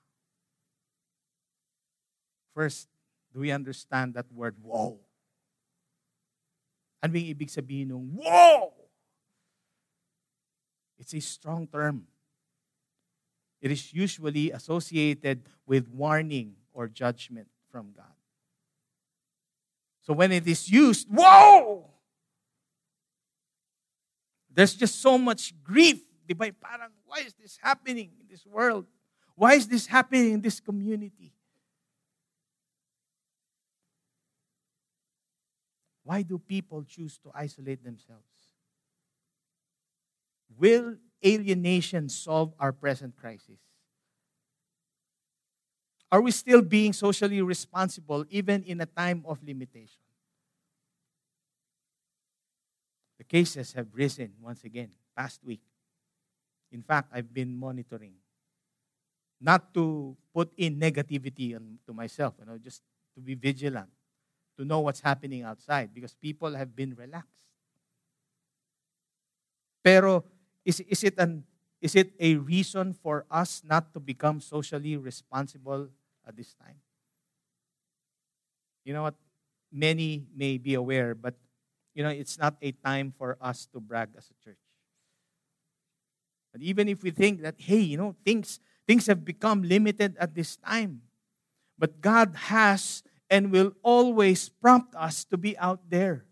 First, 2.54 2.88
do 3.32 3.40
we 3.40 3.52
understand 3.52 4.14
that 4.14 4.32
word, 4.32 4.56
woe? 4.58 4.98
Ano 6.98 7.14
yung 7.14 7.30
ibig 7.30 7.54
sabihin 7.54 7.94
ng 7.94 8.18
woe? 8.18 8.74
It's 10.98 11.14
a 11.14 11.22
strong 11.22 11.70
term. 11.70 12.10
It 13.62 13.70
is 13.70 13.94
usually 13.94 14.50
associated 14.50 15.46
with 15.66 15.86
warning 15.86 16.58
or 16.74 16.88
judgment 16.88 17.46
from 17.70 17.94
God. 17.94 18.17
So 20.08 20.14
when 20.14 20.32
it 20.32 20.48
is 20.48 20.70
used, 20.70 21.06
whoa! 21.10 21.84
There's 24.50 24.74
just 24.74 25.02
so 25.02 25.18
much 25.18 25.52
grief. 25.62 26.00
Why 26.26 27.18
is 27.26 27.34
this 27.34 27.58
happening 27.60 28.12
in 28.18 28.26
this 28.30 28.46
world? 28.46 28.86
Why 29.34 29.52
is 29.52 29.68
this 29.68 29.86
happening 29.86 30.32
in 30.32 30.40
this 30.40 30.60
community? 30.60 31.34
Why 36.04 36.22
do 36.22 36.38
people 36.38 36.84
choose 36.84 37.18
to 37.18 37.30
isolate 37.34 37.84
themselves? 37.84 38.24
Will 40.56 40.96
alienation 41.24 42.08
solve 42.08 42.54
our 42.58 42.72
present 42.72 43.14
crisis? 43.14 43.60
Are 46.10 46.20
we 46.20 46.30
still 46.30 46.62
being 46.62 46.92
socially 46.92 47.42
responsible 47.42 48.24
even 48.30 48.62
in 48.64 48.80
a 48.80 48.86
time 48.86 49.24
of 49.26 49.42
limitation? 49.42 50.00
The 53.18 53.24
cases 53.24 53.72
have 53.74 53.88
risen 53.92 54.32
once 54.40 54.64
again 54.64 54.90
past 55.16 55.44
week. 55.44 55.60
In 56.72 56.82
fact, 56.82 57.10
I've 57.12 57.32
been 57.32 57.54
monitoring. 57.54 58.14
Not 59.40 59.74
to 59.74 60.16
put 60.34 60.50
in 60.56 60.78
negativity 60.80 61.54
on, 61.54 61.78
to 61.86 61.92
myself, 61.92 62.34
you 62.38 62.46
know, 62.46 62.58
just 62.58 62.82
to 63.14 63.20
be 63.20 63.34
vigilant, 63.34 63.88
to 64.56 64.64
know 64.64 64.80
what's 64.80 65.00
happening 65.00 65.42
outside 65.42 65.92
because 65.92 66.14
people 66.14 66.54
have 66.54 66.74
been 66.74 66.94
relaxed. 66.94 67.28
Pero 69.82 70.24
is, 70.64 70.80
is, 70.80 71.04
it 71.04 71.14
an, 71.18 71.44
is 71.80 71.94
it 71.94 72.12
a 72.18 72.36
reason 72.36 72.94
for 72.94 73.24
us 73.30 73.62
not 73.64 73.92
to 73.94 74.00
become 74.00 74.40
socially 74.40 74.96
responsible 74.96 75.88
at 76.28 76.36
this 76.36 76.54
time. 76.54 76.76
You 78.84 78.92
know 78.92 79.02
what? 79.02 79.16
Many 79.72 80.28
may 80.36 80.58
be 80.58 80.74
aware, 80.74 81.14
but 81.14 81.34
you 81.94 82.04
know, 82.04 82.10
it's 82.10 82.38
not 82.38 82.56
a 82.62 82.72
time 82.72 83.12
for 83.16 83.36
us 83.40 83.66
to 83.72 83.80
brag 83.80 84.10
as 84.16 84.30
a 84.30 84.36
church. 84.44 84.60
But 86.52 86.62
even 86.62 86.88
if 86.88 87.02
we 87.02 87.10
think 87.10 87.42
that, 87.42 87.56
hey, 87.58 87.80
you 87.80 87.96
know, 87.96 88.14
things 88.24 88.60
things 88.86 89.06
have 89.06 89.24
become 89.24 89.62
limited 89.62 90.16
at 90.18 90.34
this 90.34 90.56
time, 90.56 91.02
but 91.76 92.00
God 92.00 92.34
has 92.48 93.02
and 93.28 93.52
will 93.52 93.72
always 93.82 94.48
prompt 94.48 94.94
us 94.96 95.24
to 95.26 95.36
be 95.36 95.56
out 95.58 95.80
there. 95.88 96.24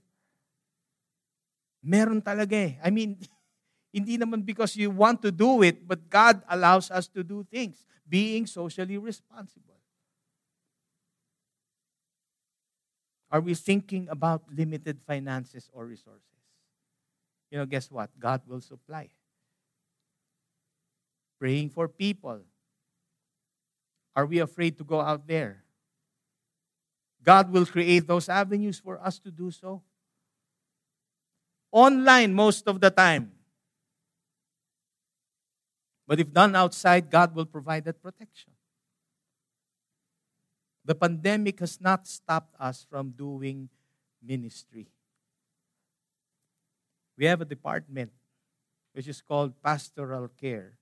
Meron 1.84 2.22
talaga 2.22 2.56
eh. 2.56 2.72
I 2.82 2.88
mean, 2.88 3.20
hindi 3.92 4.16
naman 4.16 4.44
because 4.44 4.76
you 4.76 4.90
want 4.90 5.20
to 5.22 5.30
do 5.30 5.62
it, 5.62 5.86
but 5.86 6.08
God 6.08 6.40
allows 6.48 6.90
us 6.90 7.06
to 7.12 7.22
do 7.22 7.44
things, 7.44 7.84
being 8.08 8.46
socially 8.46 8.96
responsible. 8.96 9.75
Are 13.30 13.40
we 13.40 13.54
thinking 13.54 14.08
about 14.10 14.42
limited 14.54 15.00
finances 15.06 15.68
or 15.72 15.84
resources? 15.86 16.22
You 17.50 17.58
know, 17.58 17.66
guess 17.66 17.90
what? 17.90 18.10
God 18.18 18.42
will 18.46 18.60
supply. 18.60 19.08
Praying 21.38 21.70
for 21.70 21.88
people. 21.88 22.40
Are 24.14 24.26
we 24.26 24.38
afraid 24.38 24.78
to 24.78 24.84
go 24.84 25.00
out 25.00 25.26
there? 25.26 25.62
God 27.22 27.50
will 27.52 27.66
create 27.66 28.06
those 28.06 28.28
avenues 28.28 28.78
for 28.78 29.04
us 29.04 29.18
to 29.18 29.30
do 29.30 29.50
so. 29.50 29.82
Online 31.72 32.32
most 32.32 32.66
of 32.68 32.80
the 32.80 32.90
time. 32.90 33.32
But 36.06 36.20
if 36.20 36.32
done 36.32 36.54
outside, 36.54 37.10
God 37.10 37.34
will 37.34 37.44
provide 37.44 37.84
that 37.84 38.00
protection. 38.00 38.52
The 40.86 40.94
pandemic 40.94 41.58
has 41.58 41.80
not 41.80 42.06
stopped 42.06 42.54
us 42.60 42.86
from 42.88 43.10
doing 43.10 43.68
ministry. 44.22 44.86
We 47.18 47.26
have 47.26 47.40
a 47.40 47.44
department 47.44 48.12
which 48.92 49.08
is 49.08 49.20
called 49.20 49.60
pastoral 49.64 50.28
care, 50.28 50.78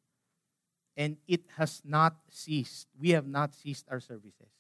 and 0.95 1.17
it 1.27 1.41
has 1.57 1.81
not 1.87 2.17
ceased. 2.29 2.87
We 3.01 3.11
have 3.11 3.27
not 3.27 3.55
ceased 3.55 3.87
our 3.91 3.99
services. 3.99 4.53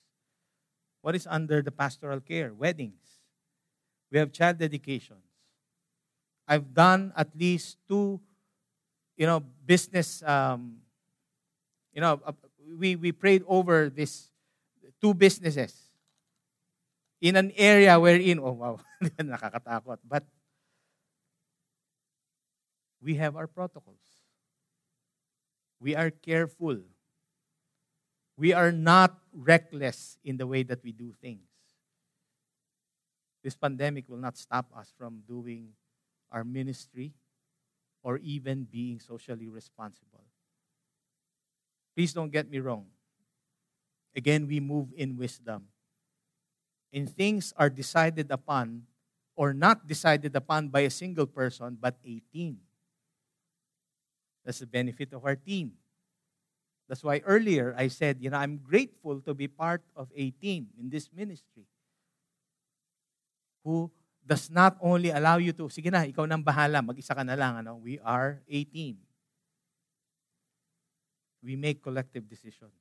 What 1.02 1.14
is 1.14 1.26
under 1.28 1.60
the 1.60 1.70
pastoral 1.70 2.20
care? 2.20 2.54
Weddings. 2.54 3.20
We 4.10 4.18
have 4.18 4.32
child 4.32 4.56
dedications. 4.56 5.28
I've 6.48 6.72
done 6.72 7.12
at 7.16 7.36
least 7.36 7.76
two, 7.86 8.18
you 9.16 9.26
know, 9.26 9.44
business. 9.66 10.22
Um, 10.22 10.78
you 11.92 12.00
know, 12.00 12.20
uh, 12.24 12.32
we 12.78 12.96
we 12.96 13.12
prayed 13.12 13.44
over 13.46 13.90
this 13.90 14.30
two 15.04 15.12
businesses 15.12 15.76
in 17.20 17.36
an 17.36 17.52
area 17.60 18.00
wherein, 18.00 18.40
oh 18.40 18.56
wow, 18.56 18.80
nakakatakot. 19.20 20.00
But 20.00 20.24
we 23.04 23.20
have 23.20 23.36
our 23.36 23.46
protocols. 23.46 24.00
We 25.76 25.92
are 25.94 26.08
careful. 26.08 26.80
We 28.40 28.56
are 28.56 28.72
not 28.72 29.20
reckless 29.36 30.16
in 30.24 30.38
the 30.38 30.46
way 30.46 30.62
that 30.64 30.80
we 30.82 30.92
do 30.92 31.12
things. 31.20 31.52
This 33.44 33.54
pandemic 33.54 34.08
will 34.08 34.24
not 34.24 34.38
stop 34.40 34.72
us 34.72 34.88
from 34.96 35.20
doing 35.28 35.76
our 36.32 36.44
ministry 36.44 37.12
or 38.02 38.16
even 38.24 38.64
being 38.64 39.00
socially 39.00 39.48
responsible. 39.48 40.24
Please 41.94 42.14
don't 42.14 42.32
get 42.32 42.48
me 42.48 42.58
wrong. 42.58 42.93
Again, 44.16 44.46
we 44.46 44.60
move 44.60 44.88
in 44.96 45.16
wisdom. 45.16 45.66
And 46.92 47.10
things 47.10 47.52
are 47.56 47.68
decided 47.68 48.30
upon 48.30 48.82
or 49.34 49.52
not 49.52 49.86
decided 49.86 50.34
upon 50.36 50.68
by 50.68 50.80
a 50.80 50.90
single 50.90 51.26
person, 51.26 51.76
but 51.80 51.96
a 52.06 52.22
team. 52.32 52.58
That's 54.44 54.60
the 54.60 54.66
benefit 54.66 55.12
of 55.12 55.24
our 55.24 55.34
team. 55.34 55.72
That's 56.88 57.02
why 57.02 57.22
earlier 57.24 57.74
I 57.76 57.88
said, 57.88 58.18
you 58.20 58.30
know, 58.30 58.36
I'm 58.36 58.58
grateful 58.58 59.20
to 59.22 59.34
be 59.34 59.48
part 59.48 59.82
of 59.96 60.08
a 60.14 60.30
team 60.30 60.68
in 60.78 60.90
this 60.90 61.10
ministry 61.12 61.66
who 63.64 63.90
does 64.24 64.50
not 64.50 64.76
only 64.80 65.10
allow 65.10 65.38
you 65.38 65.52
to, 65.52 65.68
sige 65.72 65.90
na, 65.90 66.04
ikaw 66.04 66.28
nang 66.28 66.44
bahala, 66.44 66.84
mag-isa 66.84 67.16
ka 67.16 67.24
na 67.24 67.34
lang. 67.34 67.64
Ano? 67.64 67.80
We 67.80 67.98
are 68.04 68.40
a 68.46 68.64
team. 68.64 69.00
We 71.42 71.56
make 71.56 71.82
collective 71.82 72.28
decisions. 72.28 72.72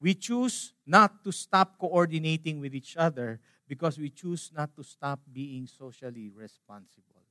We 0.00 0.14
choose 0.14 0.74
not 0.86 1.24
to 1.24 1.32
stop 1.32 1.78
coordinating 1.78 2.60
with 2.60 2.74
each 2.74 2.96
other 2.96 3.40
because 3.66 3.98
we 3.98 4.10
choose 4.10 4.52
not 4.54 4.74
to 4.76 4.84
stop 4.84 5.20
being 5.32 5.66
socially 5.66 6.28
responsible. 6.28 7.24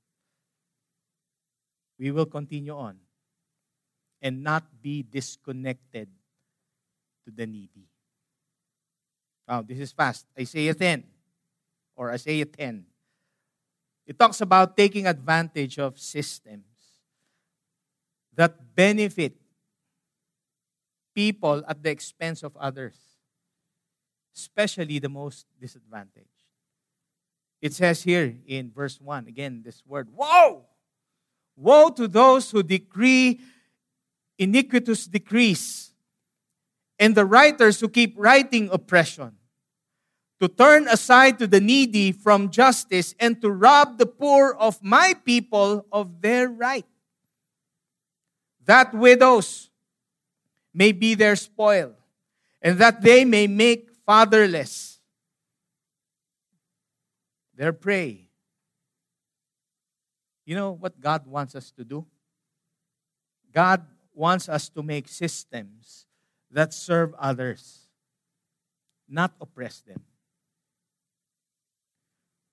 We 1.98 2.12
will 2.12 2.26
continue 2.26 2.76
on 2.76 2.98
and 4.22 4.44
not 4.44 4.82
be 4.82 5.04
disconnected 5.04 6.10
to 7.24 7.32
the 7.32 7.46
needy. 7.46 7.88
Now, 9.48 9.62
this 9.62 9.80
is 9.80 9.92
fast. 9.92 10.26
Isaiah 10.38 10.74
10 10.74 11.04
or 11.96 12.12
Isaiah 12.12 12.46
10. 12.46 12.86
It 14.08 14.20
talks 14.20 14.42
about 14.42 14.76
taking 14.76 15.08
advantage 15.08 15.80
of 15.80 16.00
systems 16.00 16.66
that 18.36 18.76
benefit 18.76 19.38
people 21.16 21.64
at 21.68 21.82
the 21.82 21.90
expense 21.90 22.44
of 22.44 22.56
others, 22.58 22.98
especially 24.36 25.00
the 25.00 25.10
most 25.10 25.48
disadvantaged. 25.60 26.28
It 27.62 27.74
says 27.74 28.04
here 28.04 28.36
in 28.46 28.70
verse 28.70 29.02
1, 29.02 29.28
again, 29.28 29.64
this 29.66 29.82
word, 29.88 30.10
woe! 30.14 30.66
Woe 31.56 31.90
to 31.90 32.08
those 32.08 32.52
who 32.52 32.62
decree 32.62 33.40
iniquitous 34.38 35.08
decrees, 35.08 35.94
and 37.00 37.16
the 37.16 37.26
writers 37.26 37.80
who 37.80 37.88
keep 37.88 38.14
writing 38.18 38.70
oppression, 38.72 39.32
to 40.42 40.50
turn 40.50 40.88
aside 40.90 41.40
to 41.40 41.48
the 41.48 41.62
needy 41.62 42.12
from 42.12 42.50
justice, 42.50 43.16
and 43.20 43.42
to 43.42 43.50
rob 43.50 43.98
the 43.98 44.06
poor 44.06 44.52
of 44.60 44.84
my 44.84 45.16
people 45.26 45.86
of 45.94 46.22
their 46.22 46.50
right. 46.50 46.86
That 48.66 48.94
widows 48.94 49.70
may 50.76 50.92
be 50.92 51.16
their 51.16 51.38
spoil, 51.38 51.96
and 52.62 52.78
that 52.80 53.02
they 53.02 53.24
may 53.24 53.48
make 53.48 53.90
fatherless 54.06 55.00
their 57.56 57.72
prey. 57.72 58.28
You 60.46 60.56
know 60.56 60.74
what 60.74 61.00
God 61.00 61.26
wants 61.26 61.56
us 61.56 61.72
to 61.80 61.86
do? 61.86 62.06
God 63.54 63.88
wants 64.14 64.50
us 64.50 64.68
to 64.70 64.84
make 64.84 65.08
systems 65.08 66.06
that 66.52 66.74
serve 66.74 67.16
others, 67.18 67.88
not 69.08 69.32
oppress 69.40 69.80
them. 69.80 70.04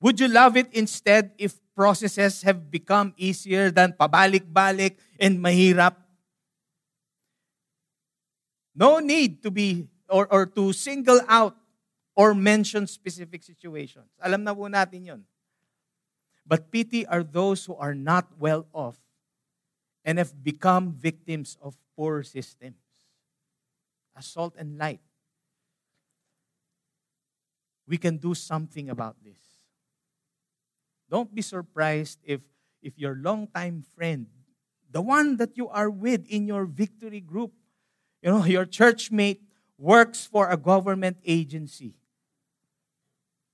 Would 0.00 0.20
you 0.20 0.28
love 0.28 0.56
it 0.56 0.70
instead 0.72 1.32
if 1.38 1.58
processes 1.74 2.42
have 2.42 2.70
become 2.70 3.14
easier 3.16 3.70
than 3.70 3.94
pabalik-balik 3.98 4.96
and 5.18 5.38
mahirap? 5.38 6.01
No 8.74 8.98
need 8.98 9.42
to 9.42 9.50
be 9.50 9.88
or, 10.08 10.26
or 10.32 10.46
to 10.46 10.72
single 10.72 11.20
out 11.28 11.56
or 12.14 12.34
mention 12.34 12.86
specific 12.86 13.42
situations. 13.42 14.08
Alam 14.20 14.44
na 14.44 14.54
po 14.54 14.68
natin 14.68 15.06
yon. 15.06 15.22
But 16.44 16.70
pity 16.70 17.06
are 17.06 17.22
those 17.22 17.64
who 17.64 17.76
are 17.76 17.94
not 17.94 18.28
well 18.38 18.66
off 18.72 18.98
and 20.04 20.18
have 20.18 20.42
become 20.42 20.92
victims 20.92 21.56
of 21.62 21.76
poor 21.96 22.22
systems. 22.22 22.82
Assault 24.16 24.54
and 24.58 24.76
light. 24.76 25.00
We 27.86 27.96
can 27.96 28.16
do 28.16 28.34
something 28.34 28.90
about 28.90 29.16
this. 29.24 29.38
Don't 31.08 31.34
be 31.34 31.42
surprised 31.42 32.18
if, 32.24 32.40
if 32.82 32.98
your 32.98 33.14
longtime 33.14 33.84
friend, 33.94 34.26
the 34.90 35.00
one 35.00 35.36
that 35.36 35.56
you 35.56 35.68
are 35.68 35.90
with 35.90 36.26
in 36.26 36.46
your 36.46 36.64
victory 36.64 37.20
group, 37.20 37.52
you 38.22 38.30
know, 38.30 38.44
your 38.44 38.64
church 38.64 39.10
mate 39.10 39.42
works 39.76 40.24
for 40.24 40.48
a 40.48 40.56
government 40.56 41.18
agency 41.26 41.94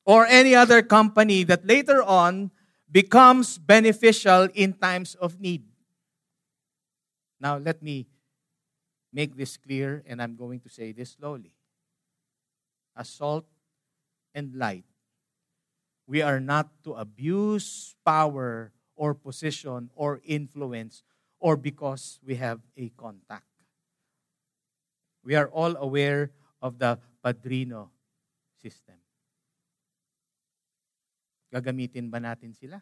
or 0.05 0.27
any 0.27 0.55
other 0.55 0.83
company 0.83 1.43
that 1.45 1.67
later 1.67 2.03
on 2.03 2.51
becomes 2.91 3.59
beneficial 3.59 4.49
in 4.55 4.73
times 4.75 5.15
of 5.17 5.41
need. 5.41 5.65
Now, 7.41 7.57
let 7.57 7.83
me 7.83 8.07
make 9.13 9.37
this 9.37 9.57
clear, 9.57 10.03
and 10.07 10.21
I'm 10.21 10.37
going 10.37 10.61
to 10.61 10.69
say 10.69 10.93
this 10.93 11.17
slowly. 11.19 11.55
Assault 12.97 13.47
and 14.35 14.55
light. 14.55 14.85
We 16.07 16.23
are 16.23 16.41
not 16.41 16.69
to 16.85 16.95
abuse 16.95 17.95
power 18.05 18.73
or 18.97 19.15
position 19.15 19.91
or 19.95 20.21
influence 20.25 21.03
or 21.39 21.57
because 21.57 22.19
we 22.25 22.35
have 22.37 22.61
a 22.77 22.89
contact. 22.97 23.48
We 25.29 25.37
are 25.37 25.53
all 25.53 25.77
aware 25.77 26.33
of 26.65 26.81
the 26.81 26.97
padrino 27.21 27.93
system. 28.65 28.97
Gagamitin 31.53 32.09
ba 32.09 32.17
natin 32.17 32.57
sila? 32.57 32.81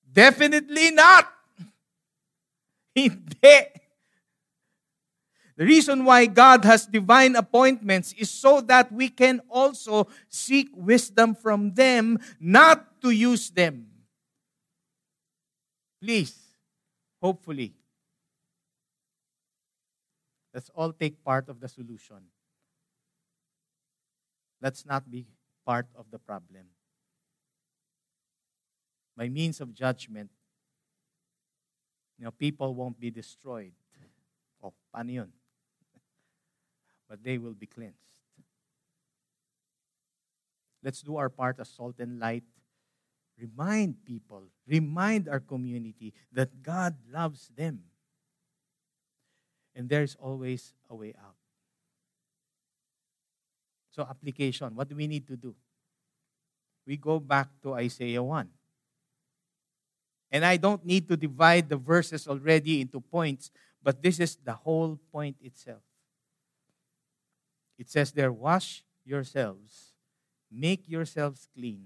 Definitely 0.00 0.96
not! 0.96 1.28
Hindi. 2.96 3.60
The 5.60 5.68
reason 5.68 6.08
why 6.08 6.32
God 6.32 6.64
has 6.64 6.88
divine 6.88 7.36
appointments 7.36 8.16
is 8.16 8.32
so 8.32 8.64
that 8.64 8.88
we 8.88 9.12
can 9.12 9.44
also 9.52 10.08
seek 10.32 10.72
wisdom 10.72 11.36
from 11.36 11.76
them, 11.76 12.16
not 12.40 13.04
to 13.04 13.12
use 13.12 13.52
them. 13.52 13.84
Please, 16.00 16.32
hopefully, 17.20 17.76
let's 20.56 20.70
all 20.74 20.90
take 20.90 21.22
part 21.22 21.50
of 21.50 21.60
the 21.60 21.68
solution. 21.68 22.16
Let's 24.62 24.86
not 24.86 25.10
be 25.10 25.26
part 25.66 25.84
of 25.94 26.06
the 26.10 26.18
problem. 26.18 26.72
By 29.14 29.28
means 29.28 29.60
of 29.60 29.74
judgment, 29.74 30.30
you 32.18 32.24
know, 32.24 32.30
people 32.30 32.74
won't 32.74 32.98
be 32.98 33.10
destroyed. 33.10 33.72
Oh, 34.64 34.72
paano? 34.94 35.28
But 37.08 37.22
they 37.22 37.36
will 37.36 37.52
be 37.52 37.66
cleansed. 37.66 38.00
Let's 40.82 41.02
do 41.02 41.16
our 41.16 41.28
part 41.28 41.60
as 41.60 41.68
salt 41.68 41.96
and 41.98 42.18
light. 42.18 42.44
Remind 43.38 44.02
people, 44.06 44.44
remind 44.66 45.28
our 45.28 45.40
community 45.40 46.14
that 46.32 46.62
God 46.62 46.96
loves 47.12 47.50
them. 47.54 47.80
And 49.76 49.88
there's 49.88 50.16
always 50.18 50.72
a 50.90 50.96
way 50.96 51.14
out. 51.22 51.36
So, 53.90 54.02
application 54.02 54.74
what 54.74 54.88
do 54.88 54.96
we 54.96 55.06
need 55.06 55.26
to 55.28 55.36
do? 55.36 55.54
We 56.86 56.96
go 56.96 57.20
back 57.20 57.48
to 57.62 57.74
Isaiah 57.74 58.22
1. 58.22 58.48
And 60.32 60.44
I 60.44 60.56
don't 60.56 60.84
need 60.84 61.08
to 61.08 61.16
divide 61.16 61.68
the 61.68 61.76
verses 61.76 62.26
already 62.26 62.80
into 62.80 63.00
points, 63.00 63.50
but 63.82 64.02
this 64.02 64.18
is 64.18 64.36
the 64.36 64.54
whole 64.54 64.98
point 65.12 65.36
itself. 65.40 65.82
It 67.78 67.90
says 67.90 68.12
there, 68.12 68.32
wash 68.32 68.82
yourselves, 69.04 69.92
make 70.50 70.88
yourselves 70.88 71.48
clean, 71.54 71.84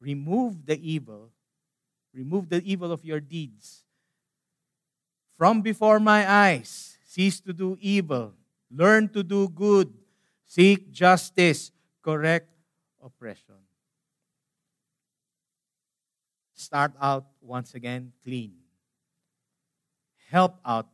remove 0.00 0.66
the 0.66 0.78
evil, 0.80 1.30
remove 2.12 2.48
the 2.48 2.62
evil 2.64 2.92
of 2.92 3.04
your 3.04 3.20
deeds. 3.20 3.84
From 5.36 5.62
before 5.62 5.98
my 5.98 6.30
eyes, 6.30 6.98
cease 7.04 7.40
to 7.40 7.52
do 7.52 7.76
evil, 7.80 8.34
learn 8.70 9.08
to 9.10 9.22
do 9.22 9.48
good, 9.48 9.92
seek 10.46 10.92
justice, 10.92 11.72
correct 12.02 12.48
oppression 13.02 13.64
start 16.64 16.92
out 17.00 17.26
once 17.42 17.74
again 17.74 18.12
clean. 18.24 18.54
Help 20.30 20.58
out 20.64 20.88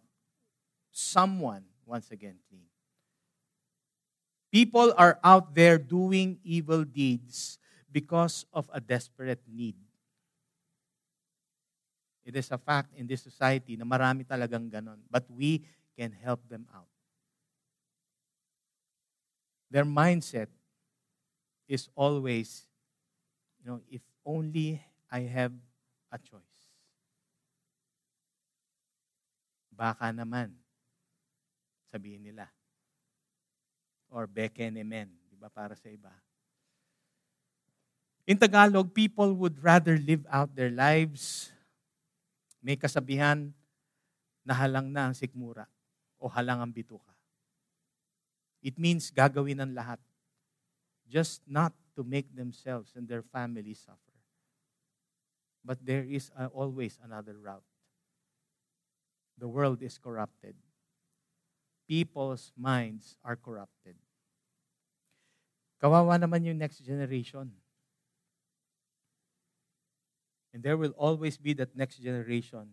someone 0.91 1.65
once 1.87 2.11
again 2.11 2.37
clean. 2.49 2.67
People 4.51 4.93
are 4.99 5.19
out 5.23 5.55
there 5.55 5.79
doing 5.79 6.39
evil 6.43 6.83
deeds 6.83 7.59
because 7.93 8.45
of 8.53 8.69
a 8.75 8.81
desperate 8.81 9.41
need. 9.47 9.77
It 12.31 12.39
is 12.39 12.55
a 12.55 12.63
fact 12.63 12.95
in 12.95 13.11
this 13.11 13.27
society 13.27 13.75
na 13.75 13.83
marami 13.83 14.23
talagang 14.23 14.71
ganon. 14.71 15.03
But 15.11 15.27
we 15.27 15.67
can 15.99 16.15
help 16.15 16.39
them 16.47 16.63
out. 16.71 16.87
Their 19.67 19.83
mindset 19.83 20.47
is 21.67 21.91
always, 21.99 22.71
you 23.59 23.67
know, 23.67 23.83
if 23.91 23.99
only 24.23 24.79
I 25.11 25.27
have 25.27 25.51
a 26.15 26.23
choice. 26.23 26.63
Baka 29.75 30.15
naman, 30.15 30.55
sabihin 31.91 32.31
nila. 32.31 32.47
Or 34.07 34.31
beken 34.31 34.79
emen, 34.79 35.11
di 35.27 35.35
ba, 35.35 35.51
para 35.51 35.75
sa 35.75 35.91
iba. 35.91 36.15
In 38.23 38.39
Tagalog, 38.39 38.95
people 38.95 39.35
would 39.35 39.59
rather 39.59 39.99
live 39.99 40.23
out 40.31 40.55
their 40.55 40.71
lives. 40.71 41.51
May 42.61 42.77
kasabihan 42.77 43.53
na 44.45 44.53
halang 44.53 44.93
na 44.93 45.09
ang 45.09 45.15
sikmura 45.17 45.69
o 46.21 46.29
halang 46.29 46.61
ang 46.61 46.73
bituka. 46.73 47.13
It 48.61 48.77
means 48.77 49.09
gagawin 49.09 49.65
ng 49.65 49.73
lahat 49.73 50.01
just 51.09 51.41
not 51.49 51.73
to 51.97 52.05
make 52.05 52.29
themselves 52.37 52.93
and 52.95 53.09
their 53.09 53.25
families 53.25 53.81
suffer. 53.81 54.17
But 55.65 55.85
there 55.85 56.05
is 56.05 56.31
always 56.53 57.01
another 57.03 57.37
route. 57.37 57.67
The 59.41 59.49
world 59.49 59.81
is 59.83 59.97
corrupted. 59.97 60.55
People's 61.89 62.53
minds 62.57 63.17
are 63.25 63.37
corrupted. 63.37 63.97
Kawawa 65.81 66.21
naman 66.21 66.45
yung 66.45 66.61
next 66.61 66.85
generation. 66.85 67.49
And 70.53 70.63
there 70.63 70.77
will 70.77 70.95
always 70.97 71.39
be 71.39 71.53
that 71.55 71.77
next 71.77 71.99
generation 71.99 72.71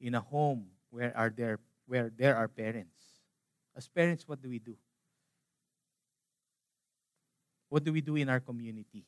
in 0.00 0.14
a 0.14 0.20
home 0.20 0.66
where 0.90 1.16
are 1.16 1.30
there 1.30 1.60
where 1.86 2.10
there 2.10 2.36
are 2.36 2.48
parents. 2.48 2.98
As 3.76 3.88
parents, 3.88 4.26
what 4.26 4.42
do 4.42 4.48
we 4.48 4.58
do? 4.58 4.76
What 7.68 7.84
do 7.84 7.92
we 7.92 8.00
do 8.00 8.16
in 8.16 8.28
our 8.28 8.40
community? 8.40 9.04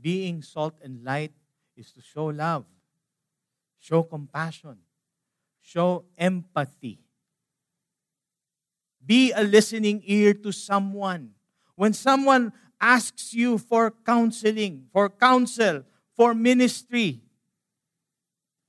Being 0.00 0.42
salt 0.42 0.76
and 0.82 1.04
light 1.04 1.32
is 1.76 1.92
to 1.92 2.00
show 2.00 2.26
love, 2.26 2.64
show 3.78 4.02
compassion, 4.02 4.78
show 5.60 6.04
empathy. 6.16 7.00
Be 9.04 9.32
a 9.32 9.42
listening 9.42 10.02
ear 10.04 10.32
to 10.34 10.52
someone. 10.52 11.32
When 11.74 11.92
someone 11.92 12.52
asks 12.80 13.34
you 13.34 13.58
for 13.58 13.92
counseling, 14.04 14.86
for 14.92 15.08
counsel, 15.08 15.84
for 16.16 16.34
ministry, 16.34 17.20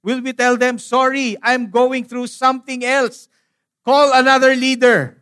will 0.04 0.22
we 0.22 0.34
tell 0.34 0.58
them, 0.58 0.78
sorry, 0.78 1.38
I'm 1.42 1.70
going 1.70 2.06
through 2.06 2.28
something 2.28 2.84
else? 2.84 3.28
Call 3.86 4.12
another 4.14 4.56
leader. 4.56 5.22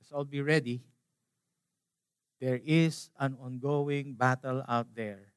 Let's 0.00 0.12
all 0.12 0.24
be 0.24 0.40
ready. 0.40 0.82
There 2.40 2.60
is 2.64 3.10
an 3.18 3.36
ongoing 3.38 4.14
battle 4.14 4.64
out 4.66 4.94
there, 4.94 5.32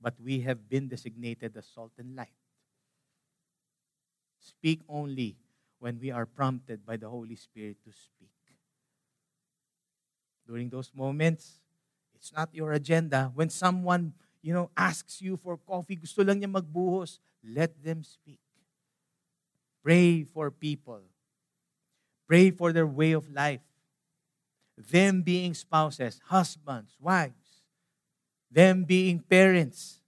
but 0.00 0.14
we 0.20 0.40
have 0.40 0.68
been 0.68 0.88
designated 0.88 1.56
as 1.56 1.66
salt 1.66 1.92
and 1.96 2.14
light. 2.14 2.36
Speak 4.38 4.80
only 4.86 5.36
when 5.78 5.98
we 6.00 6.10
are 6.10 6.26
prompted 6.26 6.84
by 6.84 6.96
the 6.96 7.08
Holy 7.08 7.36
Spirit 7.36 7.76
to 7.84 7.92
speak. 7.92 8.30
During 10.46 10.68
those 10.68 10.92
moments, 10.94 11.60
it's 12.14 12.32
not 12.32 12.48
your 12.52 12.72
agenda. 12.72 13.30
When 13.34 13.50
someone, 13.50 14.14
you 14.42 14.54
know, 14.54 14.70
asks 14.76 15.20
you 15.20 15.36
for 15.36 15.56
coffee, 15.56 15.96
gusto 15.96 16.22
lang 16.22 16.40
niya 16.40 16.50
magbuhos, 16.50 17.18
let 17.42 17.74
them 17.82 18.02
speak. 18.02 18.40
Pray 19.82 20.24
for 20.24 20.50
people. 20.50 21.02
Pray 22.26 22.50
for 22.50 22.72
their 22.72 22.86
way 22.86 23.12
of 23.12 23.30
life. 23.30 23.62
Them 24.76 25.22
being 25.22 25.54
spouses, 25.54 26.20
husbands, 26.26 26.96
wives. 27.00 27.62
Them 28.50 28.84
being 28.84 29.20
parents, 29.20 30.00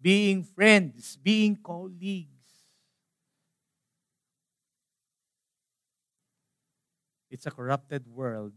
being 0.00 0.42
friends, 0.42 1.16
being 1.22 1.56
colleagues. 1.56 2.35
It's 7.36 7.44
a 7.44 7.50
corrupted 7.52 8.08
world, 8.08 8.56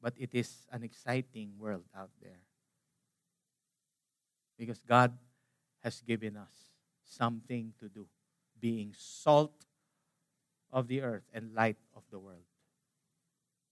but 0.00 0.14
it 0.14 0.30
is 0.38 0.70
an 0.70 0.84
exciting 0.86 1.58
world 1.58 1.82
out 1.98 2.14
there. 2.22 2.38
Because 4.56 4.78
God 4.86 5.10
has 5.82 6.00
given 6.06 6.36
us 6.36 6.70
something 7.02 7.74
to 7.80 7.88
do, 7.88 8.06
being 8.60 8.94
salt 8.96 9.66
of 10.70 10.86
the 10.86 11.02
earth 11.02 11.26
and 11.34 11.52
light 11.58 11.74
of 11.96 12.04
the 12.12 12.20
world. 12.20 12.46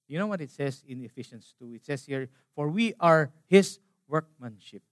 You 0.09 0.18
know 0.18 0.27
what 0.27 0.40
it 0.40 0.51
says 0.51 0.83
in 0.88 1.05
Ephesians 1.05 1.55
2? 1.61 1.75
It 1.75 1.85
says 1.85 2.05
here, 2.05 2.31
For 2.57 2.66
we 2.66 2.94
are 2.99 3.31
His 3.46 3.79
workmanship. 4.09 4.83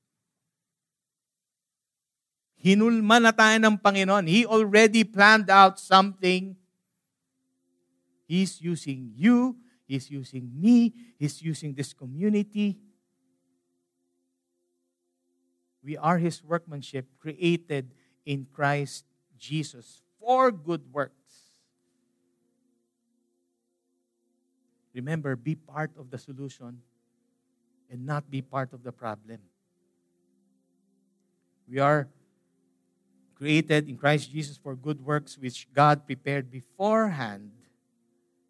Hinulman 2.55 3.27
na 3.27 3.35
tayo 3.35 3.59
ng 3.59 3.83
Panginoon. 3.83 4.31
He 4.31 4.47
already 4.47 5.03
planned 5.03 5.51
out 5.51 5.83
something 5.83 6.55
He's 8.29 8.61
using 8.61 9.13
you, 9.17 9.57
He's 9.87 10.11
using 10.11 10.53
me, 10.55 10.93
He's 11.19 11.41
using 11.41 11.73
this 11.73 11.95
community. 11.95 12.77
We 15.83 15.97
are 15.97 16.19
His 16.19 16.45
workmanship 16.45 17.07
created 17.19 17.95
in 18.27 18.47
Christ 18.53 19.07
Jesus 19.39 20.03
for 20.21 20.53
good 20.53 20.93
works. 20.93 21.15
Remember, 24.93 25.35
be 25.35 25.55
part 25.55 25.93
of 25.99 26.11
the 26.11 26.19
solution 26.19 26.83
and 27.91 28.05
not 28.05 28.31
be 28.31 28.43
part 28.43 28.75
of 28.75 28.83
the 28.83 28.93
problem. 28.93 29.39
We 31.67 31.79
are 31.79 32.09
created 33.37 33.89
in 33.89 33.97
Christ 33.97 34.31
Jesus 34.31 34.59
for 34.59 34.75
good 34.75 35.01
works 35.01 35.39
which 35.39 35.69
God 35.73 36.05
prepared 36.05 36.51
beforehand 36.51 37.53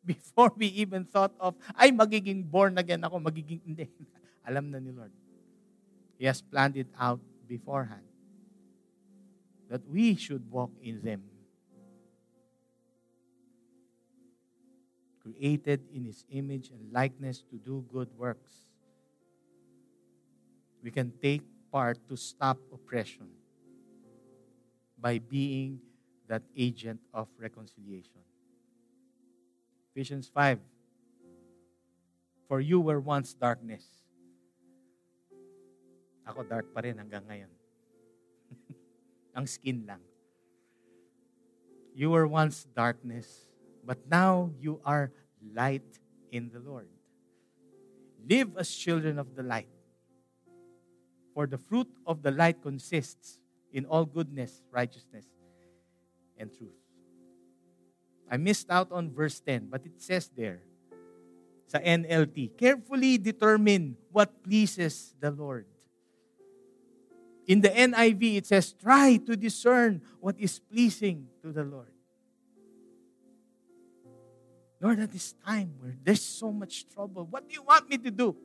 before 0.08 0.50
we 0.56 0.72
even 0.80 1.04
thought 1.04 1.36
of, 1.36 1.52
ay, 1.76 1.92
magiging 1.92 2.40
born 2.40 2.80
again 2.80 3.04
ako, 3.04 3.20
magiging, 3.20 3.60
hindi. 3.60 3.92
Alam 4.48 4.72
na 4.72 4.80
ni 4.80 4.88
Lord. 4.88 5.12
He 6.16 6.24
has 6.24 6.40
planned 6.40 6.80
it 6.80 6.88
out 6.96 7.20
beforehand. 7.44 8.08
That 9.68 9.84
we 9.84 10.16
should 10.16 10.48
walk 10.48 10.72
in 10.80 11.04
them. 11.04 11.28
Created 15.20 15.84
in 15.92 16.08
His 16.08 16.24
image 16.32 16.72
and 16.72 16.88
likeness 16.88 17.44
to 17.52 17.60
do 17.60 17.84
good 17.92 18.08
works. 18.16 18.64
We 20.80 20.88
can 20.88 21.12
take 21.20 21.44
part 21.68 22.00
to 22.08 22.16
stop 22.16 22.56
oppression 22.72 23.28
by 24.96 25.20
being 25.20 25.84
that 26.32 26.42
agent 26.56 27.00
of 27.12 27.28
reconciliation. 27.36 28.24
Ephesians 29.98 30.30
5. 30.32 30.60
For 32.46 32.60
you 32.60 32.78
were 32.78 33.02
once 33.02 33.34
darkness. 33.34 33.82
Ako 36.22 36.46
dark 36.46 36.70
pa 36.70 36.86
rin 36.86 37.02
hanggang 37.02 37.26
ngayon. 37.26 37.50
Ang 39.34 39.50
skin 39.50 39.82
lang. 39.90 39.98
You 41.98 42.14
were 42.14 42.30
once 42.30 42.62
darkness, 42.78 43.50
but 43.82 43.98
now 44.06 44.54
you 44.62 44.78
are 44.86 45.10
light 45.42 45.98
in 46.30 46.46
the 46.54 46.62
Lord. 46.62 46.86
Live 48.22 48.54
as 48.54 48.70
children 48.70 49.18
of 49.18 49.34
the 49.34 49.42
light. 49.42 49.66
For 51.34 51.50
the 51.50 51.58
fruit 51.58 51.90
of 52.06 52.22
the 52.22 52.30
light 52.30 52.62
consists 52.62 53.42
in 53.74 53.82
all 53.82 54.06
goodness, 54.06 54.62
righteousness, 54.70 55.26
and 56.38 56.54
truth. 56.54 56.87
I 58.30 58.36
missed 58.36 58.70
out 58.70 58.92
on 58.92 59.10
verse 59.10 59.40
10, 59.40 59.68
but 59.70 59.84
it 59.86 60.00
says 60.02 60.30
there 60.36 60.62
sa 61.68 61.78
NLT, 61.84 62.56
carefully 62.56 63.20
determine 63.20 63.96
what 64.10 64.42
pleases 64.42 65.14
the 65.20 65.30
Lord. 65.30 65.68
In 67.46 67.60
the 67.60 67.68
NIV, 67.68 68.36
it 68.36 68.46
says, 68.46 68.72
try 68.72 69.16
to 69.28 69.36
discern 69.36 70.02
what 70.20 70.36
is 70.40 70.58
pleasing 70.58 71.28
to 71.42 71.52
the 71.52 71.64
Lord. 71.64 71.92
Lord, 74.80 75.00
at 75.00 75.12
this 75.12 75.34
time 75.44 75.74
where 75.80 75.96
there's 76.02 76.22
so 76.22 76.52
much 76.52 76.88
trouble, 76.88 77.26
what 77.28 77.48
do 77.48 77.54
you 77.54 77.62
want 77.62 77.88
me 77.88 77.98
to 77.98 78.10
do 78.10 78.36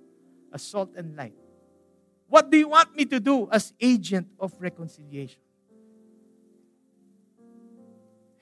as 0.54 0.62
salt 0.62 0.92
and 0.96 1.16
light? 1.16 1.36
What 2.28 2.50
do 2.50 2.58
you 2.58 2.68
want 2.68 2.96
me 2.96 3.06
to 3.06 3.20
do 3.20 3.48
as 3.52 3.74
agent 3.80 4.28
of 4.40 4.54
reconciliation? 4.60 5.40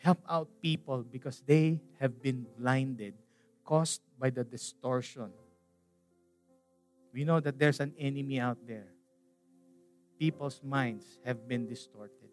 Help 0.02 0.20
out 0.28 0.50
people 0.62 1.04
because 1.04 1.44
they 1.46 1.80
have 2.00 2.22
been 2.22 2.46
blinded, 2.58 3.14
caused 3.64 4.02
by 4.20 4.30
the 4.30 4.44
distortion. 4.44 5.30
We 7.14 7.24
know 7.24 7.40
that 7.40 7.60
there's 7.60 7.80
an 7.80 7.94
enemy 8.00 8.40
out 8.40 8.58
there. 8.68 8.88
People's 10.18 10.62
minds 10.64 11.20
have 11.26 11.48
been 11.48 11.68
distorted. 11.68 12.30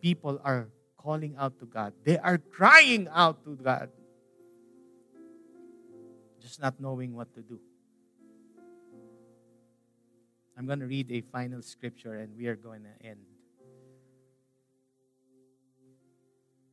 People 0.00 0.40
are 0.44 0.68
calling 0.96 1.36
out 1.38 1.58
to 1.60 1.66
God, 1.66 1.92
they 2.04 2.18
are 2.18 2.38
crying 2.38 3.08
out 3.12 3.44
to 3.44 3.56
God, 3.56 3.88
just 6.40 6.60
not 6.60 6.80
knowing 6.80 7.14
what 7.14 7.32
to 7.34 7.40
do. 7.40 7.58
I'm 10.56 10.66
going 10.66 10.80
to 10.80 10.86
read 10.86 11.10
a 11.12 11.20
final 11.20 11.62
scripture 11.62 12.14
and 12.14 12.36
we 12.36 12.48
are 12.48 12.56
going 12.56 12.82
to 12.82 13.06
end. 13.06 13.20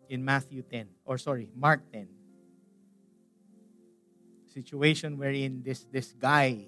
In 0.10 0.24
Matthew 0.24 0.62
10, 0.62 0.88
or 1.06 1.18
sorry, 1.18 1.50
Mark 1.56 1.82
10. 1.92 2.08
Situation 4.54 5.18
wherein 5.18 5.62
this, 5.64 5.86
this 5.92 6.14
guy 6.18 6.68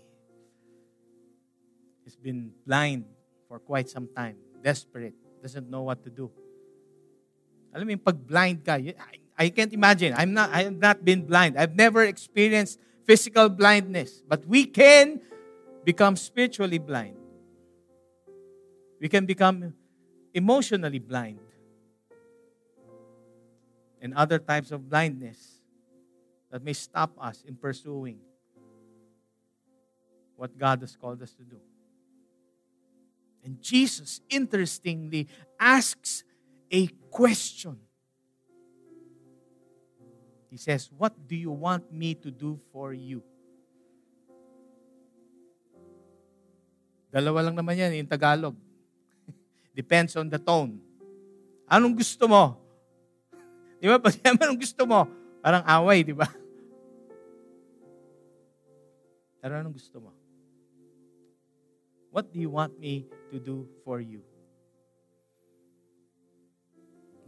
has 2.04 2.16
been 2.16 2.52
blind 2.66 3.06
for 3.48 3.60
quite 3.60 3.90
some 3.90 4.08
time, 4.16 4.36
desperate, 4.64 5.14
doesn't 5.42 5.70
know 5.70 5.84
what 5.84 6.04
to 6.04 6.10
do. 6.10 6.32
Alam 7.74 7.88
mo 7.88 7.92
yung 7.92 8.04
pag 8.04 8.20
blind 8.20 8.66
ka, 8.66 8.76
I, 8.76 8.94
I 9.38 9.50
can't 9.50 9.72
imagine. 9.72 10.14
I'm 10.18 10.34
not, 10.34 10.52
I 10.52 10.64
have 10.64 10.80
not 10.80 11.06
been 11.06 11.24
blind. 11.24 11.58
I've 11.58 11.76
never 11.76 12.04
experienced 12.04 12.80
physical 13.06 13.50
blindness. 13.50 14.24
But 14.28 14.46
we 14.46 14.66
can 14.66 15.22
become 15.86 16.16
spiritually 16.16 16.80
blind. 16.80 17.16
We 19.00 19.08
can 19.08 19.26
become 19.26 19.74
emotionally 20.34 21.00
blind 21.00 21.40
and 24.08 24.16
other 24.16 24.40
types 24.40 24.72
of 24.72 24.88
blindness 24.88 25.60
that 26.48 26.64
may 26.64 26.72
stop 26.72 27.12
us 27.20 27.44
in 27.44 27.60
pursuing 27.60 28.24
what 30.40 30.56
God 30.56 30.80
has 30.80 30.96
called 30.96 31.20
us 31.20 31.36
to 31.36 31.44
do. 31.44 31.60
And 33.44 33.60
Jesus, 33.60 34.24
interestingly, 34.32 35.28
asks 35.60 36.24
a 36.72 36.88
question. 37.12 37.76
He 40.48 40.56
says, 40.56 40.88
What 40.96 41.12
do 41.28 41.36
you 41.36 41.52
want 41.52 41.92
me 41.92 42.16
to 42.16 42.32
do 42.32 42.64
for 42.72 42.96
you? 42.96 43.20
Dalawa 47.12 47.52
lang 47.52 47.60
naman 47.60 47.76
yan, 47.76 47.92
yung 47.92 48.08
Tagalog. 48.08 48.56
Depends 49.76 50.16
on 50.16 50.32
the 50.32 50.40
tone. 50.40 50.80
Anong 51.68 52.00
gusto 52.00 52.24
mo? 52.32 52.67
Di 53.78 53.86
ba? 53.86 54.02
Pag 54.02 54.18
anong 54.42 54.60
gusto 54.60 54.84
mo, 54.90 55.06
parang 55.42 55.64
away, 55.66 56.02
di 56.02 56.14
ba? 56.14 56.28
Pero 59.38 59.54
anong 59.62 59.78
gusto 59.78 60.02
mo? 60.02 60.12
What 62.10 62.34
do 62.34 62.42
you 62.42 62.50
want 62.50 62.74
me 62.82 63.06
to 63.30 63.38
do 63.38 63.70
for 63.86 64.02
you? 64.02 64.26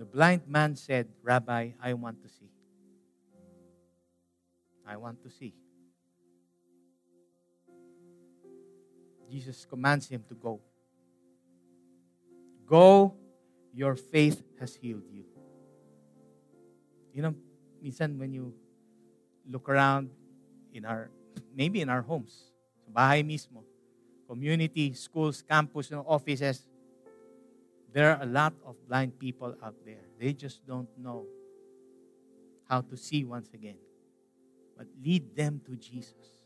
The 0.02 0.06
blind 0.06 0.48
man 0.48 0.76
said, 0.76 1.08
Rabbi, 1.22 1.78
I 1.78 1.94
want 1.94 2.24
to 2.24 2.30
see. 2.30 2.50
I 4.88 4.98
want 4.98 5.22
to 5.22 5.30
see. 5.30 5.54
Jesus 9.30 9.68
commands 9.70 10.10
him 10.10 10.24
to 10.28 10.34
go. 10.34 10.60
Go, 12.66 13.14
your 13.74 13.96
faith 13.96 14.42
has 14.60 14.74
healed 14.74 15.06
you. 15.12 15.29
You 17.14 17.22
know, 17.22 17.36
minsan 17.82 18.20
when 18.20 18.34
you 18.34 18.54
look 19.50 19.70
around 19.70 20.10
in 20.74 20.86
our, 20.86 21.10
maybe 21.56 21.82
in 21.82 21.90
our 21.90 22.02
homes, 22.02 22.54
sa 22.86 22.92
bahay 22.94 23.26
mismo, 23.26 23.64
community, 24.28 24.94
schools, 24.94 25.42
campus, 25.42 25.90
no, 25.90 26.06
offices, 26.08 26.70
there 27.92 28.14
are 28.14 28.22
a 28.22 28.30
lot 28.30 28.54
of 28.66 28.76
blind 28.88 29.18
people 29.18 29.56
out 29.64 29.76
there. 29.86 30.06
They 30.20 30.34
just 30.34 30.66
don't 30.68 30.90
know 30.98 31.26
how 32.70 32.82
to 32.82 32.96
see 32.96 33.26
once 33.26 33.50
again. 33.54 33.78
But 34.78 34.88
lead 35.04 35.36
them 35.36 35.62
to 35.66 35.76
Jesus. 35.76 36.38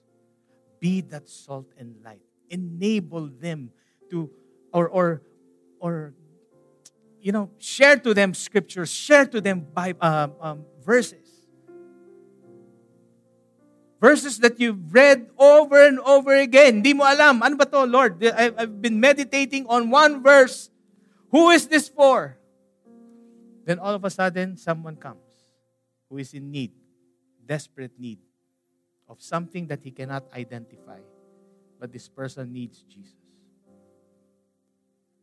Be 0.80 1.02
that 1.12 1.28
salt 1.28 1.68
and 1.78 1.96
light. 2.04 2.24
Enable 2.50 3.28
them 3.28 3.72
to, 4.10 4.32
or, 4.72 4.88
or, 4.88 5.22
or, 5.80 6.14
you 7.24 7.32
know, 7.32 7.50
share 7.58 7.96
to 7.96 8.14
them 8.14 8.36
scriptures, 8.36 8.92
share 8.92 9.26
to 9.26 9.40
them 9.40 9.64
Bible, 9.74 10.04
um, 10.04 10.34
um, 10.42 10.60
verses. 10.84 11.24
Verses 14.04 14.44
that 14.44 14.60
you've 14.60 14.92
read 14.92 15.32
over 15.40 15.88
and 15.88 16.04
over 16.04 16.36
again. 16.36 16.84
Di 16.84 16.92
mo 16.92 17.08
alam, 17.08 17.40
ano 17.40 17.56
ba 17.56 17.64
to, 17.64 17.88
Lord? 17.88 18.20
I've 18.20 18.84
been 18.84 19.00
meditating 19.00 19.64
on 19.72 19.88
one 19.88 20.20
verse. 20.22 20.68
Who 21.32 21.50
is 21.56 21.72
this 21.72 21.88
for? 21.88 22.36
Then 23.64 23.80
all 23.80 23.96
of 23.96 24.04
a 24.04 24.12
sudden, 24.12 24.60
someone 24.60 25.00
comes 25.00 25.24
who 26.12 26.20
is 26.20 26.36
in 26.36 26.52
need, 26.52 26.76
desperate 27.48 27.96
need 27.98 28.20
of 29.08 29.24
something 29.24 29.72
that 29.72 29.80
he 29.82 29.92
cannot 29.96 30.28
identify. 30.36 31.00
But 31.80 31.96
this 31.96 32.12
person 32.12 32.52
needs 32.52 32.84
Jesus. 32.84 33.16